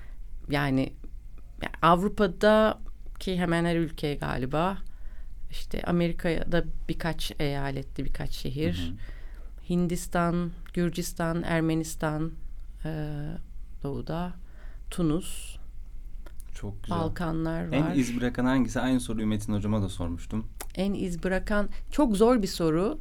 Yani, 0.50 0.93
Avrupa'da 1.81 2.79
ki 3.19 3.38
hemen 3.38 3.65
her 3.65 3.75
ülke 3.75 4.15
galiba. 4.15 4.77
İşte 5.51 5.81
Amerika'da 5.84 6.63
birkaç 6.89 7.31
eyaletti, 7.39 8.05
birkaç 8.05 8.31
şehir. 8.31 8.77
Hı 8.77 8.91
hı. 8.91 8.96
Hindistan, 9.69 10.51
Gürcistan, 10.74 11.43
Ermenistan, 11.43 12.31
e, 12.86 12.91
doğuda, 13.84 14.34
Tunus, 14.89 15.59
Çok 16.62 16.84
güzel. 16.84 17.00
Balkanlar 17.00 17.68
var. 17.68 17.74
En 17.74 18.00
iz 18.00 18.18
bırakan 18.18 18.46
hangisi? 18.46 18.80
Aynı 18.80 19.00
soruyu 19.00 19.28
Metin 19.28 19.54
hocama 19.54 19.82
da 19.82 19.89
sormuştum. 19.89 20.46
En 20.75 20.94
iz 20.94 21.24
bırakan 21.24 21.70
çok 21.92 22.18
zor 22.18 22.42
bir 22.42 22.48
soru. 22.48 23.00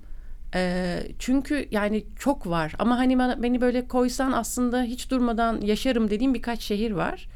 Ee, 0.54 1.02
çünkü 1.18 1.68
yani 1.70 2.04
çok 2.18 2.46
var 2.46 2.74
ama 2.78 2.98
hani 2.98 3.18
bana, 3.18 3.42
beni 3.42 3.60
böyle 3.60 3.88
koysan 3.88 4.32
aslında 4.32 4.82
hiç 4.82 5.10
durmadan 5.10 5.60
yaşarım 5.60 6.10
dediğim 6.10 6.34
birkaç 6.34 6.62
şehir 6.62 6.90
var. 6.90 7.28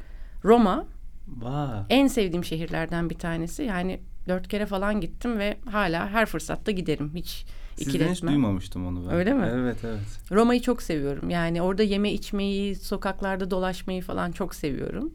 Roma 0.43 0.85
Vay. 1.27 1.79
en 1.89 2.07
sevdiğim 2.07 2.43
şehirlerden 2.43 3.09
bir 3.09 3.17
tanesi. 3.17 3.63
Yani 3.63 3.99
dört 4.27 4.47
kere 4.47 4.65
falan 4.65 5.01
gittim 5.01 5.39
ve 5.39 5.57
hala 5.71 6.09
her 6.09 6.25
fırsatta 6.25 6.71
giderim. 6.71 7.11
Hiç 7.15 7.45
Sizden 7.75 8.11
hiç 8.11 8.21
duymamıştım 8.21 8.87
onu 8.87 9.07
ben. 9.07 9.13
Öyle 9.15 9.33
mi? 9.33 9.49
Evet 9.53 9.77
evet. 9.83 10.31
Roma'yı 10.31 10.61
çok 10.61 10.81
seviyorum. 10.81 11.29
Yani 11.29 11.61
orada 11.61 11.83
yeme 11.83 12.11
içmeyi, 12.11 12.75
sokaklarda 12.75 13.51
dolaşmayı 13.51 14.01
falan 14.01 14.31
çok 14.31 14.55
seviyorum. 14.55 15.13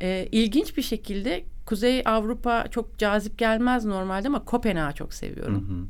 Ee, 0.00 0.28
ilginç 0.32 0.76
bir 0.76 0.82
şekilde 0.82 1.44
Kuzey 1.66 2.02
Avrupa 2.04 2.66
çok 2.70 2.98
cazip 2.98 3.38
gelmez 3.38 3.84
normalde 3.84 4.28
ama 4.28 4.44
Kopenhag'ı 4.44 4.94
çok 4.94 5.12
Hı 5.12 5.16
seviyorum. 5.16 5.68
hı. 5.68 5.86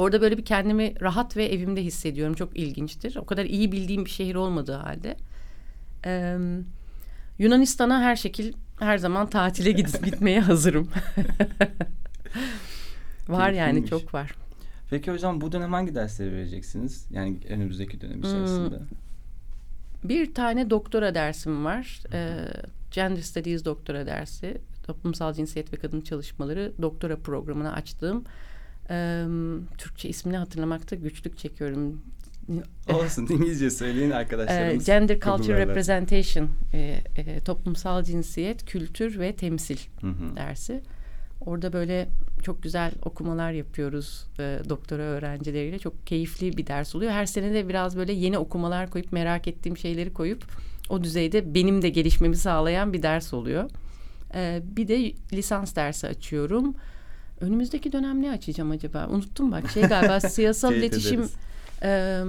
Orada 0.00 0.20
böyle 0.20 0.38
bir 0.38 0.44
kendimi 0.44 1.00
rahat 1.00 1.36
ve 1.36 1.44
evimde 1.44 1.82
hissediyorum. 1.84 2.34
Çok 2.34 2.56
ilginçtir. 2.56 3.16
O 3.16 3.26
kadar 3.26 3.44
iyi 3.44 3.72
bildiğim 3.72 4.04
bir 4.04 4.10
şehir 4.10 4.34
olmadığı 4.34 4.72
halde. 4.74 5.16
Ee, 6.06 6.36
Yunanistan'a 7.38 8.00
her 8.00 8.16
şekil 8.16 8.52
her 8.80 8.98
zaman 8.98 9.30
tatile 9.30 9.72
gidip 9.72 10.04
gitmeye 10.04 10.40
hazırım. 10.40 10.88
var 13.28 13.50
yani 13.50 13.86
çok 13.86 14.14
var. 14.14 14.34
Peki 14.90 15.10
hocam 15.12 15.40
bu 15.40 15.52
dönem 15.52 15.72
hangi 15.72 15.94
dersleri 15.94 16.32
vereceksiniz? 16.32 17.06
Yani 17.10 17.36
önümüzdeki 17.48 18.00
dönem 18.00 18.14
Hmm. 18.16 18.22
içerisinde. 18.24 18.78
Bir 20.04 20.34
tane 20.34 20.70
doktora 20.70 21.14
dersim 21.14 21.64
var. 21.64 22.00
Ee, 22.12 22.34
Gender 22.90 23.22
Studies 23.22 23.64
doktora 23.64 24.06
dersi. 24.06 24.58
Toplumsal 24.82 25.32
cinsiyet 25.32 25.72
ve 25.72 25.76
kadın 25.76 26.00
çalışmaları 26.00 26.72
doktora 26.82 27.16
programına 27.16 27.72
açtığım. 27.72 28.24
Ee, 28.90 29.24
Türkçe 29.78 30.08
ismini 30.08 30.36
hatırlamakta 30.36 30.96
güçlük 30.96 31.38
çekiyorum. 31.38 32.02
Olsun 32.92 33.26
İngilizce 33.30 33.70
söyleyin 33.70 34.10
arkadaşlarımız. 34.10 34.86
Gender 34.86 35.20
Culture 35.20 35.36
Google'larlar. 35.36 35.68
Representation, 35.68 36.48
e, 36.72 37.02
e, 37.16 37.40
toplumsal 37.40 38.02
cinsiyet, 38.02 38.64
kültür 38.64 39.20
ve 39.20 39.36
temsil 39.36 39.78
Hı 40.00 40.06
hı. 40.06 40.36
dersi. 40.36 40.82
Orada 41.40 41.72
böyle 41.72 42.08
çok 42.42 42.62
güzel 42.62 42.92
okumalar 43.04 43.52
yapıyoruz 43.52 44.26
e, 44.38 44.58
doktora 44.68 45.02
öğrencileriyle. 45.02 45.78
Çok 45.78 46.06
keyifli 46.06 46.56
bir 46.56 46.66
ders 46.66 46.94
oluyor. 46.94 47.12
Her 47.12 47.26
sene 47.26 47.54
de 47.54 47.68
biraz 47.68 47.96
böyle 47.96 48.12
yeni 48.12 48.38
okumalar 48.38 48.90
koyup 48.90 49.12
merak 49.12 49.48
ettiğim 49.48 49.76
şeyleri 49.76 50.12
koyup 50.12 50.44
o 50.88 51.04
düzeyde 51.04 51.54
benim 51.54 51.82
de 51.82 51.88
gelişmemi 51.88 52.36
sağlayan 52.36 52.92
bir 52.92 53.02
ders 53.02 53.34
oluyor. 53.34 53.70
E, 54.34 54.62
bir 54.76 54.88
de 54.88 55.12
lisans 55.32 55.76
dersi 55.76 56.06
açıyorum. 56.06 56.74
Önümüzdeki 57.40 57.92
dönem 57.92 58.22
ne 58.22 58.30
açacağım 58.30 58.70
acaba? 58.70 59.08
Unuttum 59.08 59.52
bak. 59.52 59.70
Şey 59.70 59.82
galiba 59.82 60.20
siyasal 60.30 60.74
iletişim 60.74 61.28
e, 61.82 62.22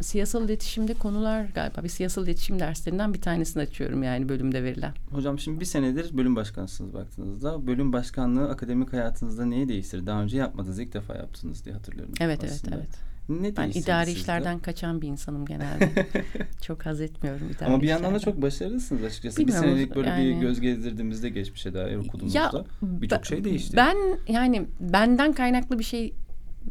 siyasal 0.00 0.44
iletişimde 0.44 0.94
konular 0.94 1.44
galiba 1.54 1.82
bir 1.82 1.88
siyasal 1.88 2.24
iletişim 2.24 2.60
derslerinden 2.60 3.14
bir 3.14 3.20
tanesini 3.20 3.62
açıyorum 3.62 4.02
yani 4.02 4.28
bölümde 4.28 4.62
verilen. 4.62 4.92
Hocam 5.10 5.38
şimdi 5.38 5.60
bir 5.60 5.64
senedir 5.64 6.16
bölüm 6.16 6.36
başkanısınız 6.36 6.94
baktığınızda. 6.94 7.66
Bölüm 7.66 7.92
başkanlığı 7.92 8.48
akademik 8.48 8.92
hayatınızda 8.92 9.44
neyi 9.44 9.68
değiştirdi? 9.68 10.06
Daha 10.06 10.22
önce 10.22 10.36
yapmadınız. 10.36 10.78
ilk 10.78 10.92
defa 10.92 11.14
yaptınız 11.14 11.64
diye 11.64 11.74
hatırlıyorum. 11.74 12.14
Evet 12.20 12.44
aslında. 12.44 12.76
evet 12.76 12.84
evet. 12.88 13.11
Ne 13.40 13.56
Ben 13.56 13.70
idari 13.70 14.06
sizde? 14.06 14.20
işlerden 14.20 14.58
kaçan 14.58 15.02
bir 15.02 15.08
insanım 15.08 15.46
genelde. 15.46 16.06
çok 16.62 16.86
haz 16.86 17.00
etmiyorum 17.00 17.50
idari 17.56 17.68
Ama 17.68 17.82
bir 17.82 17.88
yandan 17.88 18.14
da 18.14 18.18
çok 18.18 18.42
başarılısınız 18.42 19.04
açıkçası. 19.04 19.38
Bilmiyorum, 19.38 19.64
bir 19.64 19.70
senelik 19.70 19.94
böyle 19.96 20.08
bir 20.08 20.22
yani- 20.22 20.40
göz 20.40 20.60
gezdirdiğimizde 20.60 21.28
geçmişe 21.28 21.74
dair 21.74 21.96
okuduğumuzda 21.96 22.64
birçok 22.82 23.26
şey 23.26 23.44
değişti. 23.44 23.76
Ben 23.76 23.96
yani 24.28 24.66
benden 24.80 25.32
kaynaklı 25.32 25.78
bir 25.78 25.84
şey 25.84 26.14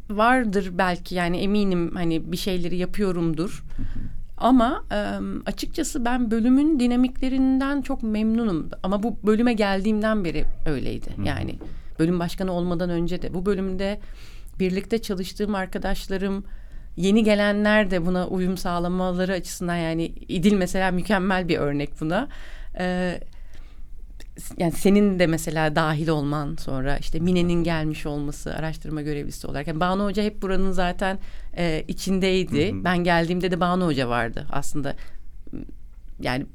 vardır 0.09 0.71
belki 0.73 1.15
yani 1.15 1.37
eminim 1.37 1.95
hani 1.95 2.31
bir 2.31 2.37
şeyleri 2.37 2.77
yapıyorumdur. 2.77 3.63
Ama 4.37 4.83
e, 4.91 5.19
açıkçası 5.45 6.05
ben 6.05 6.31
bölümün 6.31 6.79
dinamiklerinden 6.79 7.81
çok 7.81 8.03
memnunum. 8.03 8.69
Ama 8.83 9.03
bu 9.03 9.17
bölüme 9.23 9.53
geldiğimden 9.53 10.25
beri 10.25 10.45
öyleydi. 10.65 11.09
Yani 11.25 11.55
bölüm 11.99 12.19
başkanı 12.19 12.51
olmadan 12.51 12.89
önce 12.89 13.21
de 13.21 13.33
bu 13.33 13.45
bölümde 13.45 13.99
birlikte 14.61 15.01
çalıştığım 15.01 15.55
arkadaşlarım 15.55 16.43
yeni 16.97 17.23
gelenler 17.23 17.91
de 17.91 18.05
buna 18.05 18.27
uyum 18.27 18.57
sağlamaları 18.57 19.33
açısından 19.33 19.75
yani 19.75 20.05
İdil 20.05 20.53
mesela 20.53 20.91
mükemmel 20.91 21.47
bir 21.47 21.57
örnek 21.57 22.01
buna. 22.01 22.27
Ee, 22.79 23.19
yani 24.57 24.71
senin 24.71 25.19
de 25.19 25.27
mesela 25.27 25.75
dahil 25.75 26.07
olman 26.07 26.55
sonra 26.59 26.97
işte 26.97 27.19
Mine'nin 27.19 27.63
gelmiş 27.63 28.05
olması 28.05 28.55
araştırma 28.55 29.01
görevlisi 29.01 29.47
olarak. 29.47 29.67
Yani 29.67 29.79
Banu 29.79 30.05
Hoca 30.05 30.23
hep 30.23 30.41
buranın 30.41 30.71
zaten 30.71 31.19
e, 31.57 31.83
içindeydi. 31.87 32.71
Hı 32.71 32.75
hı. 32.75 32.83
Ben 32.83 32.97
geldiğimde 32.97 33.51
de 33.51 33.59
Banu 33.59 33.85
Hoca 33.85 34.09
vardı 34.09 34.47
aslında. 34.51 34.95
Yani 36.19 36.45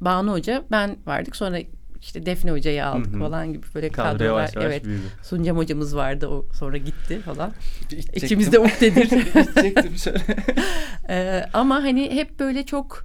Banu 0.00 0.32
Hoca 0.32 0.64
ben 0.70 0.96
vardık 1.06 1.36
sonra 1.36 1.58
işte 2.04 2.26
Defne 2.26 2.50
Hoca'yı 2.50 2.86
aldık 2.86 3.12
Hı 3.12 3.16
hı. 3.16 3.20
falan 3.20 3.52
gibi 3.52 3.66
böyle 3.74 3.88
Kadro 3.88 4.10
kadrolar. 4.10 4.26
yavaş 4.26 4.54
yavaş 4.54 4.66
evet. 4.66 4.84
büyüdü. 4.84 5.02
Suncam 5.22 5.56
hocamız 5.56 5.96
vardı 5.96 6.28
o 6.28 6.46
sonra 6.52 6.76
gitti 6.76 7.20
falan. 7.20 7.52
İçecektim. 7.80 8.24
İçimizde 8.24 8.58
ukdedir. 8.58 9.04
İçecektim 9.50 9.96
şöyle. 9.96 10.20
Ee, 11.08 11.44
ama 11.52 11.74
hani 11.74 12.10
hep 12.14 12.40
böyle 12.40 12.66
çok 12.66 13.04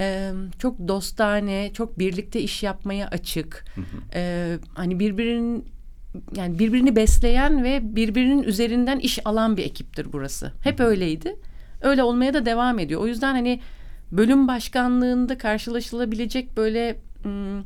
e, 0.00 0.30
çok 0.58 0.88
dostane, 0.88 1.70
çok 1.72 1.98
birlikte 1.98 2.40
iş 2.40 2.62
yapmaya 2.62 3.08
açık. 3.08 3.64
Ee, 4.14 4.58
hani 4.74 4.98
birbirinin 4.98 5.64
yani 6.36 6.58
birbirini 6.58 6.96
besleyen 6.96 7.64
ve 7.64 7.96
birbirinin 7.96 8.42
üzerinden 8.42 8.98
iş 8.98 9.18
alan 9.26 9.56
bir 9.56 9.64
ekiptir 9.64 10.06
burası. 10.12 10.52
Hep 10.60 10.80
öyleydi. 10.80 11.36
Öyle 11.82 12.02
olmaya 12.02 12.34
da 12.34 12.46
devam 12.46 12.78
ediyor. 12.78 13.00
O 13.00 13.06
yüzden 13.06 13.32
hani 13.32 13.60
bölüm 14.12 14.48
başkanlığında 14.48 15.38
karşılaşılabilecek 15.38 16.56
böyle 16.56 16.96
ım, 17.24 17.64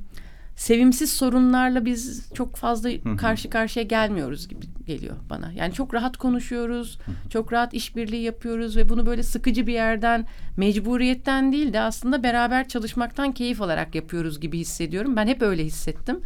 sevimsiz 0.58 1.12
sorunlarla 1.12 1.84
biz 1.84 2.30
çok 2.34 2.56
fazla 2.56 2.90
karşı 3.16 3.50
karşıya 3.50 3.84
gelmiyoruz 3.84 4.48
gibi 4.48 4.66
geliyor 4.86 5.16
bana. 5.30 5.52
Yani 5.52 5.72
çok 5.72 5.94
rahat 5.94 6.16
konuşuyoruz, 6.16 6.98
çok 7.30 7.52
rahat 7.52 7.74
işbirliği 7.74 8.22
yapıyoruz 8.22 8.76
ve 8.76 8.88
bunu 8.88 9.06
böyle 9.06 9.22
sıkıcı 9.22 9.66
bir 9.66 9.72
yerden, 9.72 10.26
mecburiyetten 10.56 11.52
değil 11.52 11.72
de 11.72 11.80
aslında 11.80 12.22
beraber 12.22 12.68
çalışmaktan 12.68 13.32
keyif 13.32 13.62
alarak 13.62 13.94
yapıyoruz 13.94 14.40
gibi 14.40 14.58
hissediyorum. 14.58 15.16
Ben 15.16 15.26
hep 15.26 15.42
öyle 15.42 15.64
hissettim. 15.64 16.20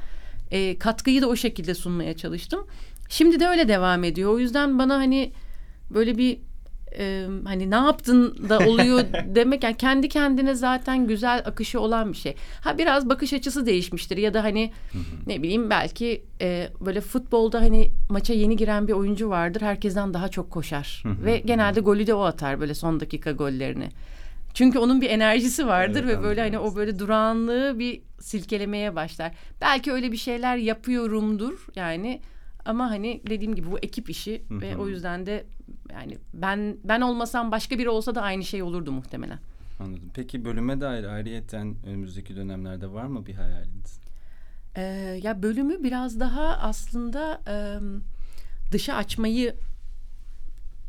E, 0.50 0.78
katkıyı 0.78 1.22
da 1.22 1.28
o 1.28 1.36
şekilde 1.36 1.74
sunmaya 1.74 2.16
çalıştım. 2.16 2.66
Şimdi 3.08 3.40
de 3.40 3.46
öyle 3.46 3.68
devam 3.68 4.04
ediyor. 4.04 4.30
O 4.32 4.38
yüzden 4.38 4.78
bana 4.78 4.94
hani 4.94 5.32
böyle 5.90 6.18
bir 6.18 6.38
e, 6.98 7.26
hani 7.44 7.70
ne 7.70 7.74
yaptın 7.74 8.48
da 8.48 8.58
oluyor 8.58 9.04
demek 9.34 9.62
yani 9.62 9.76
kendi 9.76 10.08
kendine 10.08 10.54
zaten 10.54 11.06
güzel 11.06 11.42
akışı 11.44 11.80
olan 11.80 12.12
bir 12.12 12.18
şey. 12.18 12.34
Ha 12.60 12.78
biraz 12.78 13.08
bakış 13.08 13.32
açısı 13.32 13.66
değişmiştir 13.66 14.16
ya 14.16 14.34
da 14.34 14.44
hani 14.44 14.72
ne 15.26 15.42
bileyim 15.42 15.70
belki 15.70 16.24
e, 16.40 16.68
böyle 16.80 17.00
futbolda 17.00 17.60
hani 17.60 17.90
maça 18.08 18.32
yeni 18.32 18.56
giren 18.56 18.88
bir 18.88 18.92
oyuncu 18.92 19.30
vardır 19.30 19.60
herkesten 19.60 20.14
daha 20.14 20.28
çok 20.28 20.50
koşar 20.50 21.02
ve 21.24 21.38
genelde 21.38 21.80
golü 21.80 22.06
de 22.06 22.14
o 22.14 22.22
atar 22.22 22.60
böyle 22.60 22.74
son 22.74 23.00
dakika 23.00 23.32
gollerini. 23.32 23.88
Çünkü 24.54 24.78
onun 24.78 25.00
bir 25.00 25.10
enerjisi 25.10 25.66
vardır 25.66 26.04
Evet, 26.04 26.18
ve 26.18 26.22
böyle 26.22 26.40
hani 26.40 26.58
o 26.58 26.76
böyle 26.76 26.98
durağanlığı 26.98 27.78
bir 27.78 28.00
silkelemeye 28.20 28.96
başlar. 28.96 29.32
Belki 29.60 29.92
öyle 29.92 30.12
bir 30.12 30.16
şeyler 30.16 30.56
yapıyorumdur 30.56 31.66
yani 31.76 32.20
ama 32.64 32.90
hani 32.90 33.22
dediğim 33.30 33.54
gibi 33.54 33.70
bu 33.70 33.78
ekip 33.78 34.10
işi 34.10 34.42
Hı 34.48 34.60
ve 34.60 34.76
o 34.76 34.88
yüzden 34.88 35.26
de 35.26 35.44
yani 35.92 36.18
ben 36.34 36.76
ben 36.84 37.00
olmasam 37.00 37.50
başka 37.50 37.78
biri 37.78 37.88
olsa 37.88 38.14
da 38.14 38.22
aynı 38.22 38.44
şey 38.44 38.62
olurdu 38.62 38.92
muhtemelen. 38.92 39.38
Anladım. 39.80 40.10
Peki 40.14 40.44
bölüme 40.44 40.80
dair 40.80 41.04
ayrıyeten 41.04 41.76
önümüzdeki 41.86 42.36
dönemlerde 42.36 42.92
var 42.92 43.04
mı 43.06 43.26
bir 43.26 43.34
hayaliniz? 43.34 44.00
Ee, 44.76 44.82
ya 45.22 45.42
bölümü 45.42 45.82
biraz 45.82 46.20
daha 46.20 46.42
aslında 46.42 47.40
e, 47.48 47.56
dışa 48.72 48.94
açmayı 48.94 49.54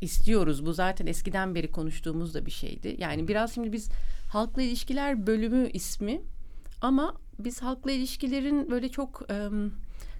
istiyoruz. 0.01 0.65
Bu 0.65 0.73
zaten 0.73 1.07
eskiden 1.07 1.55
beri 1.55 1.71
konuştuğumuz 1.71 2.33
da 2.33 2.45
bir 2.45 2.51
şeydi. 2.51 2.95
Yani 2.99 3.27
biraz 3.27 3.55
şimdi 3.55 3.73
biz 3.73 3.89
halkla 4.29 4.61
ilişkiler 4.61 5.27
bölümü 5.27 5.69
ismi 5.69 6.21
ama 6.81 7.15
biz 7.39 7.61
halkla 7.61 7.91
ilişkilerin 7.91 8.71
böyle 8.71 8.89
çok 8.89 9.21
e, 9.29 9.49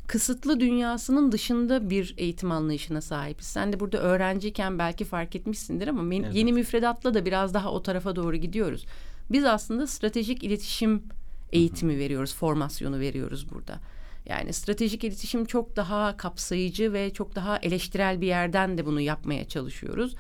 kısıtlı 0.07 0.60
dünyasının 0.60 1.31
dışında 1.31 1.89
bir 1.89 2.13
eğitim 2.17 2.51
anlayışına 2.51 3.01
sahibiz. 3.01 3.45
Sen 3.45 3.74
de 3.74 3.79
burada 3.79 3.98
öğrenciyken 3.98 4.79
belki 4.79 5.05
fark 5.05 5.36
etmişsindir 5.36 5.88
ama 5.88 6.01
men- 6.03 6.24
Evet. 6.24 6.36
yeni 6.36 6.53
müfredatla 6.53 7.13
da 7.13 7.25
biraz 7.25 7.53
daha 7.53 7.72
o 7.72 7.83
tarafa 7.83 8.15
doğru 8.15 8.36
gidiyoruz. 8.36 8.86
Biz 9.31 9.45
aslında 9.45 9.88
stratejik 9.88 10.43
iletişim 10.43 11.03
eğitimi 11.51 11.98
veriyoruz, 11.98 12.36
formasyonu 12.36 13.00
veriyoruz 13.00 13.51
burada. 13.51 13.79
Yani 14.25 14.53
stratejik 14.53 15.03
iletişim 15.03 15.45
çok 15.45 15.75
daha 15.75 16.17
kapsayıcı 16.17 16.93
ve 16.93 17.13
çok 17.13 17.36
daha 17.36 17.57
eleştirel 17.57 18.22
bir 18.22 18.27
yerden 18.27 18.77
de 18.77 18.86
bunu 18.86 19.01
yapmaya 19.01 19.48
çalışıyoruz. 19.48 20.15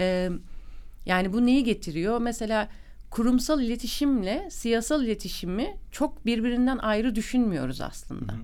Ee, 0.00 0.30
Yani 1.06 1.32
bu 1.32 1.46
neyi 1.46 1.64
getiriyor? 1.64 2.18
Mesela 2.20 2.68
kurumsal 3.10 3.60
iletişimle 3.62 4.48
siyasal 4.50 5.04
iletişimi 5.04 5.76
çok 5.90 6.26
birbirinden 6.26 6.78
ayrı 6.78 7.14
düşünmüyoruz 7.14 7.80
aslında. 7.80 8.32
Hı 8.32 8.36
hı. 8.36 8.40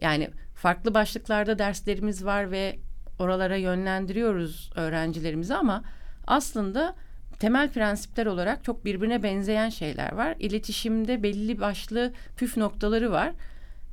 Yani 0.00 0.30
farklı 0.54 0.94
başlıklarda 0.94 1.58
derslerimiz 1.58 2.24
var 2.24 2.50
ve 2.50 2.78
oralara 3.18 3.56
yönlendiriyoruz 3.56 4.70
öğrencilerimizi 4.74 5.54
ama 5.54 5.84
aslında 6.26 6.94
temel 7.38 7.72
prensipler 7.72 8.26
olarak 8.26 8.64
çok 8.64 8.84
birbirine 8.84 9.22
benzeyen 9.22 9.68
şeyler 9.68 10.12
var. 10.12 10.34
İletişimde 10.38 11.22
belli 11.22 11.60
başlı 11.60 12.12
püf 12.36 12.56
noktaları 12.56 13.12
var 13.12 13.32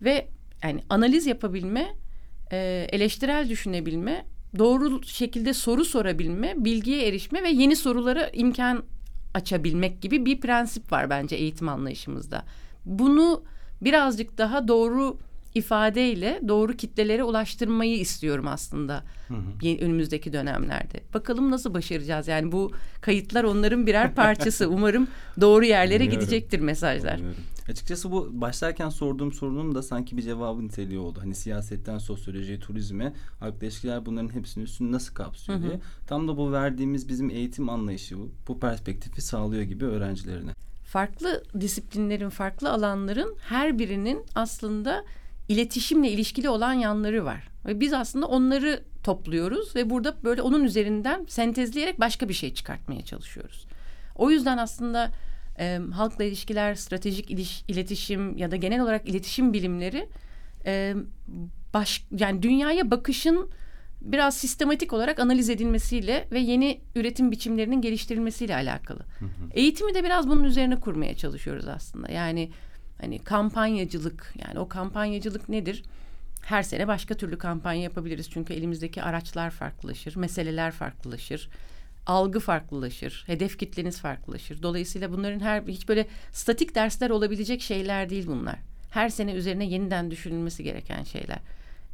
ve 0.02 0.28
yani 0.64 0.82
analiz 0.90 1.26
yapabilme, 1.26 1.96
e, 2.52 2.88
eleştirel 2.92 3.50
düşünebilme, 3.50 4.26
doğru 4.60 5.04
şekilde 5.04 5.54
soru 5.54 5.86
sorabilme, 5.86 6.54
bilgiye 6.58 7.08
erişme 7.08 7.44
ve 7.44 7.50
yeni 7.50 7.76
sorulara 7.76 8.28
imkan 8.28 8.84
açabilmek 9.34 10.02
gibi 10.02 10.26
bir 10.26 10.42
prensip 10.42 10.92
var 10.92 11.10
bence 11.10 11.36
eğitim 11.36 11.70
anlayışımızda. 11.70 12.46
Bunu 12.86 13.44
birazcık 13.82 14.38
daha 14.38 14.68
doğru 14.68 15.18
ifadeyle 15.56 16.42
doğru 16.48 16.74
kitlelere 16.74 17.24
ulaştırmayı 17.24 18.00
istiyorum 18.00 18.48
aslında 18.48 19.04
hı 19.28 19.34
hı. 19.34 19.68
önümüzdeki 19.86 20.34
dönemlerde. 20.34 21.02
Bakalım 21.14 21.52
nasıl 21.52 21.74
başaracağız? 21.74 22.28
Yani 22.28 22.52
bu 22.52 22.72
kayıtlar 23.02 23.44
onların 23.44 23.88
birer 23.88 24.16
parçası. 24.16 24.70
Umarım 24.70 25.08
doğru 25.42 25.66
yerlere 25.66 26.04
Anlıyorum. 26.04 26.20
gidecektir 26.20 26.60
mesajlar. 26.60 27.14
Anlıyorum. 27.14 27.44
Açıkçası 27.70 28.12
bu 28.12 28.42
başlarken 28.42 28.90
sorduğum 28.90 29.32
sorunun 29.32 29.76
da 29.76 29.84
sanki 29.84 30.18
bir 30.18 30.22
cevabı 30.22 30.64
niteliği 30.64 31.00
oldu. 31.00 31.20
Hani 31.22 31.36
siyasetten 31.36 31.98
sosyolojiye, 31.98 32.60
turizme, 32.60 33.14
halkla 33.40 33.68
ilişkiler 33.68 34.06
bunların 34.06 34.34
hepsinin 34.34 34.66
üstünü 34.66 34.92
nasıl 34.92 35.14
kapsıyor 35.14 35.60
hı 35.60 35.64
hı. 35.64 35.68
diye. 35.68 35.80
Tam 36.08 36.28
da 36.28 36.38
bu 36.38 36.52
verdiğimiz 36.52 37.10
bizim 37.10 37.30
eğitim 37.30 37.70
anlayışı 37.70 38.18
bu, 38.20 38.32
bu 38.48 38.60
perspektifi 38.60 39.22
sağlıyor 39.22 39.64
gibi 39.64 39.86
öğrencilerine. 39.86 40.52
Farklı 40.86 41.44
disiplinlerin, 41.60 42.30
farklı 42.30 42.72
alanların 42.72 43.36
her 43.50 43.80
birinin 43.80 44.24
aslında 44.36 45.04
iletişimle 45.48 46.12
ilişkili 46.12 46.50
olan 46.50 46.74
yanları 46.74 47.26
var. 47.26 47.48
Ve 47.66 47.80
biz 47.80 47.94
aslında 47.94 48.26
onları 48.26 48.84
topluyoruz 49.04 49.76
ve 49.76 49.90
burada 49.90 50.16
böyle 50.24 50.42
onun 50.42 50.64
üzerinden 50.64 51.26
sentezleyerek 51.30 52.00
başka 52.00 52.30
bir 52.30 52.34
şey 52.34 52.54
çıkartmaya 52.54 53.02
çalışıyoruz. 53.02 53.66
O 54.16 54.32
yüzden 54.32 54.58
aslında 54.58 55.12
e, 55.60 55.80
halkla 55.94 56.24
ilişkiler, 56.24 56.76
stratejik 56.76 57.32
iliş, 57.32 57.64
iletişim 57.68 58.38
ya 58.38 58.52
da 58.52 58.56
genel 58.56 58.82
olarak 58.82 59.10
iletişim 59.10 59.54
bilimleri 59.54 60.10
e, 60.66 60.96
baş, 61.74 62.06
yani 62.20 62.44
dünyaya 62.44 62.92
bakışın 62.92 63.50
biraz 64.02 64.38
sistematik 64.38 64.94
olarak 64.94 65.20
analiz 65.20 65.50
edilmesiyle 65.50 66.28
ve 66.32 66.40
yeni 66.40 66.82
üretim 66.96 67.32
biçimlerinin 67.32 67.82
geliştirilmesiyle 67.82 68.56
alakalı. 68.56 69.00
Hı 69.00 69.26
hı. 69.26 69.30
Eğitimi 69.54 69.94
de 69.94 70.04
biraz 70.04 70.30
bunun 70.30 70.44
üzerine 70.44 70.80
kurmaya 70.80 71.18
çalışıyoruz 71.18 71.68
aslında. 71.68 72.12
Yani 72.12 72.52
Hani 73.02 73.20
kampanyacılık 73.20 74.34
yani 74.48 74.60
o 74.60 74.68
kampanyacılık 74.68 75.50
nedir? 75.50 75.84
Her 76.46 76.64
sene 76.64 76.88
başka 76.88 77.16
türlü 77.16 77.38
kampanya 77.38 77.82
yapabiliriz 77.82 78.30
çünkü 78.30 78.54
elimizdeki 78.54 79.04
araçlar 79.04 79.52
farklılaşır, 79.52 80.16
meseleler 80.16 80.72
farklılaşır, 80.72 81.50
algı 82.06 82.40
farklılaşır, 82.40 83.24
hedef 83.28 83.60
kitleniz 83.60 84.00
farklılaşır. 84.00 84.64
Dolayısıyla 84.64 85.12
bunların 85.12 85.40
her 85.40 85.62
hiç 85.62 85.90
böyle 85.90 86.08
statik 86.32 86.76
dersler 86.76 87.10
olabilecek 87.10 87.62
şeyler 87.62 88.10
değil 88.10 88.28
bunlar. 88.28 88.56
Her 88.92 89.10
sene 89.10 89.34
üzerine 89.34 89.66
yeniden 89.66 90.12
düşünülmesi 90.12 90.64
gereken 90.64 91.04
şeyler. 91.04 91.40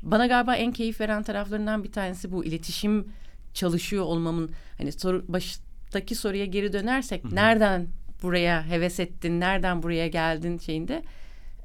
Bana 0.04 0.28
galiba 0.28 0.56
en 0.56 0.72
keyif 0.72 1.02
veren 1.02 1.24
taraflarından 1.24 1.84
bir 1.84 1.92
tanesi 1.92 2.32
bu 2.32 2.46
iletişim 2.46 3.08
çalışıyor 3.54 4.04
olmamın 4.04 4.52
hani 4.78 4.92
soru 4.92 5.26
baştaki 5.28 6.16
soruya 6.16 6.46
geri 6.46 6.74
dönersek 6.74 7.24
Hı-hı. 7.24 7.36
nereden 7.36 7.88
buraya 8.22 8.66
heves 8.70 9.00
ettin, 9.00 9.40
nereden 9.40 9.84
buraya 9.84 10.08
geldin 10.08 10.58
şeyinde. 10.58 11.04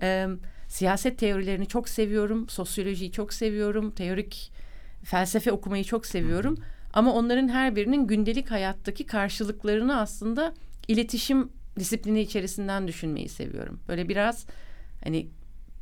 E, 0.03 0.27
siyaset 0.69 1.19
teorilerini 1.19 1.67
çok 1.67 1.89
seviyorum, 1.89 2.49
sosyolojiyi 2.49 3.13
çok 3.13 3.33
seviyorum, 3.33 3.91
teorik 3.91 4.53
felsefe 5.05 5.53
okumayı 5.53 5.85
çok 5.85 6.07
seviyorum. 6.07 6.59
Ama 6.93 7.13
onların 7.13 7.49
her 7.49 7.77
birinin 7.77 8.07
gündelik 8.07 8.51
hayattaki 8.51 9.07
karşılıklarını 9.07 10.01
aslında 10.01 10.55
iletişim 10.89 11.49
disiplini 11.79 12.21
içerisinden 12.21 12.89
düşünmeyi 12.89 13.29
seviyorum. 13.29 13.81
Böyle 13.89 14.09
biraz 14.09 14.47
hani 15.05 15.27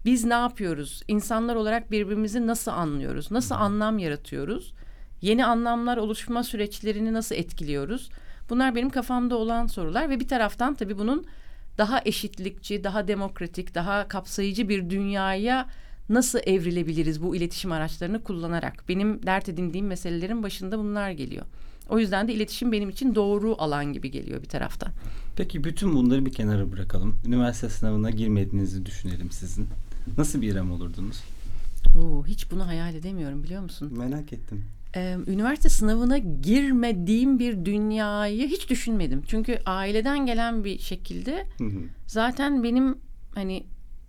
biz 0.04 0.24
ne 0.24 0.34
yapıyoruz? 0.34 1.02
İnsanlar 1.08 1.54
olarak 1.54 1.90
birbirimizi 1.90 2.46
nasıl 2.46 2.70
anlıyoruz? 2.70 3.30
Nasıl 3.30 3.54
anlam 3.54 3.98
yaratıyoruz? 3.98 4.72
Yeni 5.22 5.46
anlamlar 5.46 5.96
oluşma 5.96 6.42
süreçlerini 6.42 7.12
nasıl 7.12 7.34
etkiliyoruz? 7.34 8.10
Bunlar 8.50 8.74
benim 8.74 8.90
kafamda 8.90 9.36
olan 9.36 9.66
sorular 9.66 10.10
ve 10.10 10.20
bir 10.20 10.28
taraftan 10.28 10.74
tabii 10.74 10.98
bunun 10.98 11.26
daha 11.78 12.02
eşitlikçi, 12.04 12.84
daha 12.84 13.08
demokratik, 13.08 13.74
daha 13.74 14.08
kapsayıcı 14.08 14.68
bir 14.68 14.90
dünyaya 14.90 15.68
nasıl 16.08 16.38
evrilebiliriz 16.46 17.22
bu 17.22 17.36
iletişim 17.36 17.72
araçlarını 17.72 18.22
kullanarak? 18.22 18.84
Benim 18.88 19.26
dert 19.26 19.48
edindiğim 19.48 19.86
meselelerin 19.86 20.42
başında 20.42 20.78
bunlar 20.78 21.10
geliyor. 21.10 21.46
O 21.88 21.98
yüzden 21.98 22.28
de 22.28 22.34
iletişim 22.34 22.72
benim 22.72 22.88
için 22.88 23.14
doğru 23.14 23.54
alan 23.58 23.92
gibi 23.92 24.10
geliyor 24.10 24.42
bir 24.42 24.48
taraftan. 24.48 24.92
Peki 25.36 25.64
bütün 25.64 25.94
bunları 25.94 26.26
bir 26.26 26.32
kenara 26.32 26.72
bırakalım. 26.72 27.16
Üniversite 27.26 27.68
sınavına 27.68 28.10
girmediğinizi 28.10 28.86
düşünelim 28.86 29.30
sizin. 29.30 29.68
Nasıl 30.18 30.42
bir 30.42 30.52
İrem 30.52 30.72
olurdunuz? 30.72 31.22
Oo, 31.98 32.24
hiç 32.26 32.50
bunu 32.50 32.66
hayal 32.66 32.94
edemiyorum 32.94 33.42
biliyor 33.42 33.62
musun? 33.62 33.92
Merak 33.98 34.32
ettim 34.32 34.64
e, 34.96 35.16
üniversite 35.26 35.68
sınavına 35.68 36.18
girmediğim 36.18 37.38
bir 37.38 37.64
dünyayı 37.64 38.46
hiç 38.48 38.70
düşünmedim. 38.70 39.22
Çünkü 39.26 39.58
aileden 39.66 40.26
gelen 40.26 40.64
bir 40.64 40.78
şekilde 40.78 41.46
zaten 42.06 42.62
benim 42.62 42.98
hani 43.34 43.64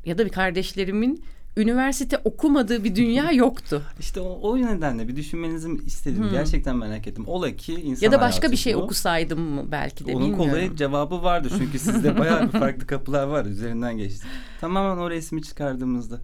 ya 0.05 0.17
da 0.17 0.25
bir 0.25 0.29
kardeşlerimin 0.31 1.23
üniversite 1.57 2.17
okumadığı 2.17 2.83
bir 2.83 2.95
dünya 2.95 3.31
yoktu. 3.33 3.81
İşte 3.99 4.19
o, 4.19 4.29
o 4.29 4.57
nedenle 4.57 5.07
bir 5.07 5.15
düşünmenizi 5.15 5.69
istedim. 5.85 6.23
Hmm. 6.23 6.31
Gerçekten 6.31 6.75
merak 6.75 7.07
ettim. 7.07 7.23
Ola 7.27 7.55
ki 7.55 7.73
insan 7.73 8.05
Ya 8.05 8.11
da 8.11 8.21
başka 8.21 8.51
bir 8.51 8.57
şey 8.57 8.75
bu. 8.75 8.77
okusaydım 8.79 9.39
mı 9.39 9.65
belki 9.71 10.05
de 10.07 10.15
Onun 10.15 10.31
bilmiyorum. 10.31 10.51
kolay 10.51 10.75
cevabı 10.75 11.23
vardı. 11.23 11.47
Çünkü 11.57 11.79
sizde 11.79 12.19
bayağı 12.19 12.43
bir 12.43 12.51
farklı 12.59 12.87
kapılar 12.87 13.23
var. 13.27 13.45
Üzerinden 13.45 13.97
geçti. 13.97 14.27
Tamamen 14.61 15.01
o 15.01 15.09
resmi 15.09 15.43
çıkardığımızda. 15.43 16.21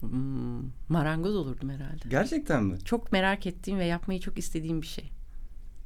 Hmm, 0.00 0.62
marangoz 0.88 1.36
olurdum 1.36 1.70
herhalde. 1.70 2.08
Gerçekten 2.08 2.64
mi? 2.64 2.78
Çok 2.84 3.12
merak 3.12 3.46
ettiğim 3.46 3.78
ve 3.78 3.84
yapmayı 3.84 4.20
çok 4.20 4.38
istediğim 4.38 4.82
bir 4.82 4.86
şey. 4.86 5.10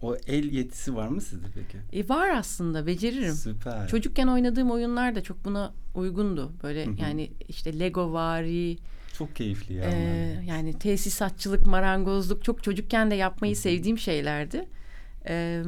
O 0.02 0.16
el 0.26 0.52
yetisi 0.52 0.94
var 0.96 1.08
mı 1.08 1.20
sizde 1.20 1.46
peki? 1.54 1.78
E 1.92 2.08
var 2.08 2.30
aslında 2.30 2.86
beceririm. 2.86 3.34
Süper. 3.34 3.88
Çocukken 3.88 4.26
oynadığım 4.26 4.70
oyunlar 4.70 5.14
da 5.14 5.22
çok 5.22 5.44
buna 5.44 5.72
uygundu. 5.94 6.52
Böyle 6.62 6.86
Hı-hı. 6.86 6.94
yani 7.00 7.30
işte 7.48 7.80
Lego 7.80 8.12
vari. 8.12 8.76
Çok 9.18 9.36
keyifli 9.36 9.74
ya. 9.74 9.84
E, 9.84 10.44
yani 10.46 10.78
tesisatçılık, 10.78 11.66
marangozluk 11.66 12.44
çok 12.44 12.62
çocukken 12.62 13.10
de 13.10 13.14
yapmayı 13.14 13.54
Hı-hı. 13.54 13.62
sevdiğim 13.62 13.98
şeylerdi. 13.98 14.68
E, 15.28 15.62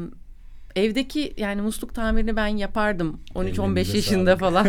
evdeki 0.77 1.35
yani 1.37 1.63
musluk 1.63 1.95
tamirini 1.95 2.37
ben 2.37 2.47
yapardım 2.47 3.21
13-15 3.35 3.97
yaşında 3.97 4.37
falan. 4.37 4.67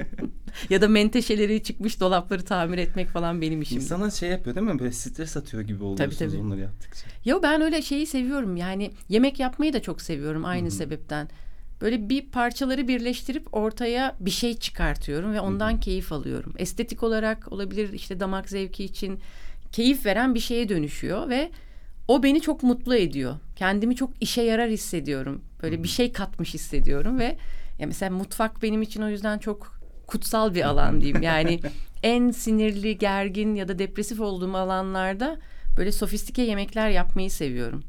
ya 0.70 0.80
da 0.80 0.88
menteşeleri 0.88 1.62
çıkmış 1.62 2.00
dolapları 2.00 2.44
tamir 2.44 2.78
etmek 2.78 3.08
falan 3.08 3.40
benim 3.40 3.62
işim. 3.62 3.78
İnsana 3.78 4.10
şey 4.10 4.30
yapıyor 4.30 4.56
değil 4.56 4.66
mi? 4.66 4.78
Böyle 4.78 4.92
stres 4.92 5.36
atıyor 5.36 5.62
gibi 5.62 5.84
oluyorsunuz 5.84 6.18
tabii, 6.18 6.30
tabii. 6.30 6.40
onları 6.40 6.60
yaptıkça. 6.60 7.06
Yo 7.24 7.40
ben 7.42 7.62
öyle 7.62 7.82
şeyi 7.82 8.06
seviyorum. 8.06 8.56
Yani 8.56 8.90
yemek 9.08 9.40
yapmayı 9.40 9.72
da 9.72 9.82
çok 9.82 10.02
seviyorum 10.02 10.44
aynı 10.44 10.62
Hı-hı. 10.68 10.76
sebepten. 10.76 11.28
Böyle 11.80 12.08
bir 12.08 12.26
parçaları 12.26 12.88
birleştirip 12.88 13.54
ortaya 13.54 14.16
bir 14.20 14.30
şey 14.30 14.56
çıkartıyorum 14.56 15.32
ve 15.32 15.40
ondan 15.40 15.70
Hı-hı. 15.72 15.80
keyif 15.80 16.12
alıyorum. 16.12 16.54
Estetik 16.58 17.02
olarak 17.02 17.52
olabilir 17.52 17.92
işte 17.92 18.20
damak 18.20 18.48
zevki 18.48 18.84
için 18.84 19.20
keyif 19.72 20.06
veren 20.06 20.34
bir 20.34 20.40
şeye 20.40 20.68
dönüşüyor 20.68 21.28
ve 21.28 21.50
o 22.08 22.22
beni 22.22 22.40
çok 22.40 22.62
mutlu 22.62 22.96
ediyor. 22.96 23.36
Kendimi 23.56 23.96
çok 23.96 24.10
işe 24.20 24.42
yarar 24.42 24.70
hissediyorum. 24.70 25.40
Böyle 25.62 25.82
bir 25.82 25.88
şey 25.88 26.12
katmış 26.12 26.54
hissediyorum 26.54 27.18
ve 27.18 27.36
ya 27.78 27.86
mesela 27.86 28.10
mutfak 28.10 28.62
benim 28.62 28.82
için 28.82 29.02
o 29.02 29.08
yüzden 29.08 29.38
çok 29.38 29.80
kutsal 30.06 30.54
bir 30.54 30.62
alan 30.62 31.00
diyeyim. 31.00 31.22
Yani 31.22 31.60
en 32.02 32.30
sinirli, 32.30 32.98
gergin 32.98 33.54
ya 33.54 33.68
da 33.68 33.78
depresif 33.78 34.20
olduğum 34.20 34.56
alanlarda 34.56 35.38
böyle 35.76 35.92
sofistike 35.92 36.42
yemekler 36.42 36.90
yapmayı 36.90 37.30
seviyorum. 37.30 37.82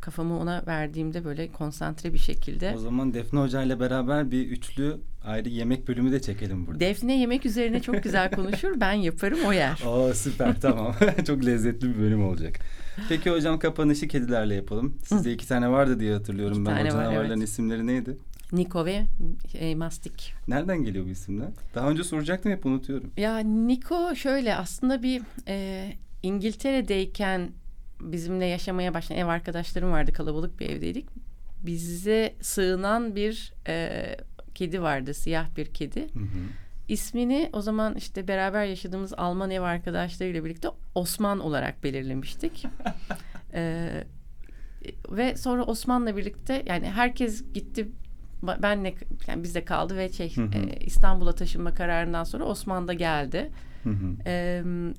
Kafamı 0.00 0.38
ona 0.38 0.62
verdiğimde 0.66 1.24
böyle 1.24 1.48
konsantre 1.52 2.12
bir 2.12 2.18
şekilde. 2.18 2.74
O 2.76 2.78
zaman 2.78 3.14
Defne 3.14 3.40
Hoca 3.40 3.62
ile 3.62 3.80
beraber 3.80 4.30
bir 4.30 4.48
üçlü 4.48 4.96
ayrı 5.24 5.48
yemek 5.48 5.88
bölümü 5.88 6.12
de 6.12 6.22
çekelim 6.22 6.66
burada. 6.66 6.80
Defne 6.80 7.18
yemek 7.18 7.46
üzerine 7.46 7.80
çok 7.80 8.02
güzel 8.02 8.30
konuşur. 8.30 8.80
ben 8.80 8.92
yaparım 8.92 9.38
o 9.46 9.52
yer. 9.52 9.82
Oo 9.86 10.14
süper 10.14 10.60
tamam. 10.60 10.94
çok 11.26 11.46
lezzetli 11.46 11.88
bir 11.88 11.98
bölüm 11.98 12.24
olacak. 12.24 12.58
Peki 13.08 13.30
hocam 13.30 13.58
kapanışı 13.58 14.08
kedilerle 14.08 14.54
yapalım. 14.54 14.98
Sizde 15.04 15.32
iki 15.32 15.48
tane 15.48 15.70
vardı 15.70 16.00
diye 16.00 16.14
hatırlıyorum 16.14 16.62
iki 16.62 16.66
ben. 16.70 16.86
O 16.86 16.88
canavarların 16.88 17.38
evet. 17.38 17.48
isimleri 17.48 17.86
neydi? 17.86 18.16
Niko 18.52 18.84
ve 18.84 19.02
e, 19.54 19.74
Mastik. 19.74 20.34
Nereden 20.48 20.84
geliyor 20.84 21.04
bu 21.04 21.08
isimler? 21.08 21.48
Daha 21.74 21.90
önce 21.90 22.04
soracaktım 22.04 22.52
hep 22.52 22.66
unutuyorum. 22.66 23.10
Ya 23.16 23.38
Niko 23.38 24.14
şöyle 24.14 24.56
aslında 24.56 25.02
bir 25.02 25.22
e, 25.48 25.86
İngiltere'deyken 26.22 27.50
bizimle 28.00 28.46
yaşamaya 28.46 28.94
başlayan 28.94 29.18
ev 29.18 29.26
arkadaşlarım 29.26 29.90
vardı 29.90 30.12
kalabalık 30.12 30.60
bir 30.60 30.68
evdeydik. 30.70 31.06
bize 31.62 32.34
sığınan 32.40 33.16
bir 33.16 33.52
e, 33.68 34.16
kedi 34.54 34.82
vardı. 34.82 35.14
Siyah 35.14 35.56
bir 35.56 35.66
kedi. 35.66 36.00
Hı 36.00 36.18
hı. 36.18 36.42
İsmini 36.90 37.50
o 37.52 37.62
zaman 37.62 37.94
işte 37.94 38.28
beraber 38.28 38.64
yaşadığımız 38.64 39.14
Alman 39.16 39.50
ev 39.50 39.62
arkadaşlarıyla 39.62 40.44
birlikte 40.44 40.68
Osman 40.94 41.40
olarak 41.40 41.84
belirlemiştik. 41.84 42.66
Ee, 43.54 44.04
ve 45.10 45.36
sonra 45.36 45.64
Osman'la 45.64 46.16
birlikte 46.16 46.62
yani 46.66 46.90
herkes 46.90 47.52
gitti 47.52 47.88
benle 48.62 48.94
yani 49.26 49.42
bizde 49.42 49.64
kaldı 49.64 49.96
ve 49.96 50.12
şey 50.12 50.36
Hı 50.36 50.42
hı. 50.42 50.58
e, 50.58 50.76
İstanbul'a 50.80 51.32
taşınma 51.32 51.74
kararından 51.74 52.24
sonra 52.24 52.44
Osman 52.44 52.88
da 52.88 52.92
geldi. 52.92 53.50
Hı 53.84 53.90
hı. 53.90 54.94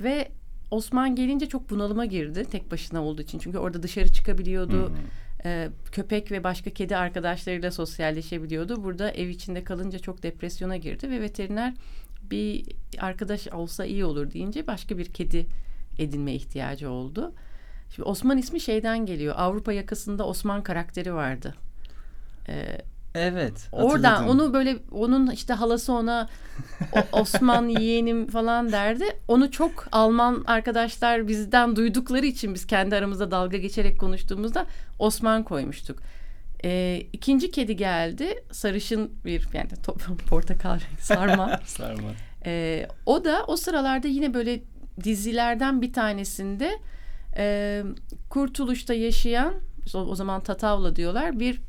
Ve 0.00 0.28
Osman 0.70 1.14
gelince 1.14 1.48
çok 1.48 1.70
bunalıma 1.70 2.04
girdi 2.04 2.44
tek 2.50 2.70
başına 2.70 3.02
olduğu 3.02 3.22
için. 3.22 3.38
Çünkü 3.38 3.58
orada 3.58 3.82
dışarı 3.82 4.08
çıkabiliyordu. 4.08 4.82
Hı 4.82 4.86
hı. 4.86 4.92
Ee, 5.44 5.68
köpek 5.92 6.32
ve 6.32 6.44
başka 6.44 6.70
kedi 6.70 6.96
arkadaşlarıyla 6.96 7.70
sosyalleşebiliyordu. 7.70 8.84
Burada 8.84 9.10
ev 9.10 9.28
içinde 9.28 9.64
kalınca 9.64 9.98
çok 9.98 10.22
depresyona 10.22 10.76
girdi 10.76 11.10
ve 11.10 11.20
veteriner 11.20 11.74
bir 12.30 12.66
arkadaş 12.98 13.48
olsa 13.48 13.84
iyi 13.84 14.04
olur 14.04 14.30
deyince 14.30 14.66
başka 14.66 14.98
bir 14.98 15.06
kedi 15.06 15.46
edinme 15.98 16.32
ihtiyacı 16.34 16.90
oldu. 16.90 17.34
Şimdi 17.94 18.08
Osman 18.08 18.38
ismi 18.38 18.60
şeyden 18.60 19.06
geliyor. 19.06 19.34
Avrupa 19.38 19.72
yakasında 19.72 20.26
Osman 20.26 20.62
karakteri 20.62 21.14
vardı. 21.14 21.54
Ee, 22.48 22.82
Evet. 23.16 23.68
Oradan 23.72 24.10
hatırladım. 24.14 24.40
onu 24.40 24.52
böyle 24.54 24.76
onun 24.90 25.30
işte 25.30 25.52
halası 25.52 25.92
ona 25.92 26.28
"O- 26.92 27.18
Osman 27.20 27.68
yeğenim 27.68 28.26
falan 28.26 28.72
derdi. 28.72 29.04
Onu 29.28 29.50
çok 29.50 29.88
Alman 29.92 30.44
arkadaşlar 30.46 31.28
bizden 31.28 31.76
duydukları 31.76 32.26
için 32.26 32.54
biz 32.54 32.66
kendi 32.66 32.96
aramızda 32.96 33.30
dalga 33.30 33.56
geçerek 33.56 34.00
konuştuğumuzda 34.00 34.66
Osman 34.98 35.42
koymuştuk. 35.42 35.98
Ee, 36.64 37.02
ikinci 37.12 37.50
kedi 37.50 37.76
geldi. 37.76 38.44
Sarışın 38.52 39.10
bir 39.24 39.48
yani 39.52 39.68
top, 39.84 40.00
portakal 40.28 40.70
rengi 40.74 41.02
sarma. 41.02 41.60
Sarma. 41.66 42.08
Ee, 42.46 42.86
o 43.06 43.24
da 43.24 43.44
o 43.46 43.56
sıralarda 43.56 44.08
yine 44.08 44.34
böyle 44.34 44.60
dizilerden 45.04 45.82
bir 45.82 45.92
tanesinde 45.92 46.70
e, 47.36 47.82
Kurtuluş'ta 48.30 48.94
yaşayan 48.94 49.54
o, 49.94 49.98
o 49.98 50.14
zaman 50.14 50.42
Tatavla 50.42 50.96
diyorlar 50.96 51.40
bir 51.40 51.60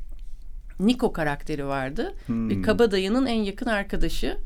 Niko 0.80 1.12
karakteri 1.12 1.66
vardı. 1.66 2.14
Hmm. 2.26 2.50
Bir 2.50 2.62
kabadayının 2.62 3.26
en 3.26 3.42
yakın 3.42 3.66
arkadaşı. 3.66 4.36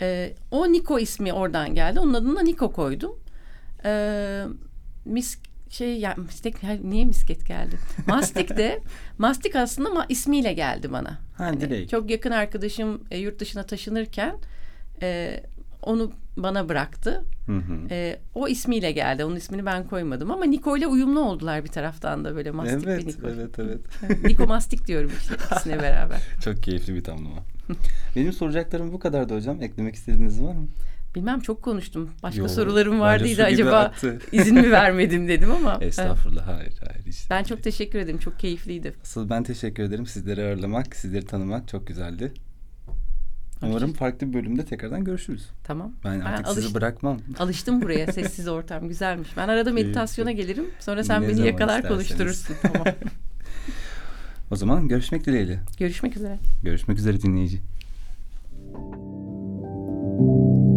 Ee, 0.00 0.34
o 0.50 0.72
Niko 0.72 0.98
ismi 0.98 1.32
oradan 1.32 1.74
geldi. 1.74 2.00
Onun 2.00 2.14
adını 2.14 2.36
da 2.36 2.42
Niko 2.42 2.72
koydum. 2.72 3.18
Ee, 3.84 4.44
mis 5.04 5.38
şey 5.70 5.98
ya 5.98 6.14
mistik 6.16 6.56
niye 6.84 7.04
misket 7.04 7.46
geldi? 7.46 7.78
Mastik 8.06 8.56
de 8.56 8.80
Mastik 9.18 9.56
aslında 9.56 9.88
ama 9.88 10.06
ismiyle 10.08 10.52
geldi 10.52 10.92
bana. 10.92 11.18
Ha 11.36 11.60
direkt. 11.60 11.90
Çok 11.90 12.10
yakın 12.10 12.30
arkadaşım 12.30 13.02
e, 13.10 13.18
yurt 13.18 13.38
dışına 13.38 13.62
taşınırken 13.62 14.36
e, 15.02 15.40
onu 15.82 16.12
bana 16.36 16.68
bıraktı. 16.68 17.24
Hı 17.46 17.52
hı. 17.56 17.78
E, 17.90 18.20
o 18.34 18.48
ismiyle 18.48 18.92
geldi. 18.92 19.24
Onun 19.24 19.36
ismini 19.36 19.66
ben 19.66 19.86
koymadım 19.86 20.30
ama 20.30 20.44
Niko 20.44 20.76
ile 20.76 20.86
uyumlu 20.86 21.20
oldular 21.20 21.64
bir 21.64 21.68
taraftan 21.68 22.24
da 22.24 22.36
böyle 22.36 22.50
Mastik 22.50 22.86
ve 22.86 22.92
Evet, 22.92 23.06
Niko. 23.06 23.28
evet, 23.28 23.58
evet. 23.58 23.80
Niko 24.24 24.46
Mastik 24.46 24.86
diyorum 24.86 25.10
işte 25.20 25.34
ikisine 25.34 25.78
beraber. 25.82 26.20
Çok 26.44 26.62
keyifli 26.62 26.94
bir 26.94 27.04
tamlama. 27.04 27.42
Benim 28.16 28.32
soracaklarım 28.32 28.92
bu 28.92 28.98
kadardı 28.98 29.36
hocam. 29.36 29.62
Eklemek 29.62 29.94
istediğiniz 29.94 30.42
var 30.42 30.52
mı? 30.54 30.68
Bilmem 31.14 31.40
çok 31.40 31.62
konuştum. 31.62 32.10
Başka 32.22 32.40
Yo, 32.40 32.48
sorularım 32.48 33.00
vardıydı 33.00 33.44
acaba 33.44 33.78
aktı. 33.78 34.18
izin 34.32 34.54
mi 34.54 34.70
vermedim 34.70 35.28
dedim 35.28 35.50
ama. 35.52 35.78
Estağfurullah. 35.80 36.46
Hayır, 36.46 36.74
hayır. 36.88 37.06
Hiç 37.06 37.30
Ben 37.30 37.44
çok 37.44 37.62
teşekkür 37.62 37.98
ederim. 37.98 38.18
Çok 38.18 38.38
keyifliydi. 38.38 38.94
Asıl 39.02 39.30
ben 39.30 39.42
teşekkür 39.42 39.82
ederim. 39.82 40.06
Sizleri 40.06 40.42
ağırlamak, 40.44 40.96
sizleri 40.96 41.26
tanımak 41.26 41.68
çok 41.68 41.86
güzeldi. 41.86 42.32
Umarım 43.62 43.92
farklı 43.92 44.28
bir 44.28 44.32
bölümde 44.32 44.64
tekrardan 44.64 45.04
görüşürüz. 45.04 45.48
Tamam. 45.64 45.92
Ben 46.04 46.20
artık 46.20 46.46
ben 46.46 46.50
alış... 46.50 46.64
sizi 46.64 46.74
bırakmam. 46.74 47.18
Alıştım 47.38 47.82
buraya. 47.82 48.06
Sessiz 48.12 48.48
ortam 48.48 48.88
güzelmiş. 48.88 49.28
Ben 49.36 49.48
arada 49.48 49.72
meditasyona 49.72 50.32
gelirim. 50.32 50.66
Sonra 50.80 51.04
sen 51.04 51.22
ne 51.22 51.28
beni 51.28 51.46
yakalar 51.46 51.76
isterseniz. 51.76 52.08
konuşturursun. 52.08 52.56
Tamam. 52.62 52.86
o 54.50 54.56
zaman 54.56 54.88
görüşmek 54.88 55.26
dileğiyle. 55.26 55.60
Görüşmek 55.78 56.16
üzere. 56.16 56.38
Görüşmek 56.62 56.98
üzere 56.98 57.22
dinleyici. 57.22 57.60
Thank 60.18 60.22
you 60.22 60.67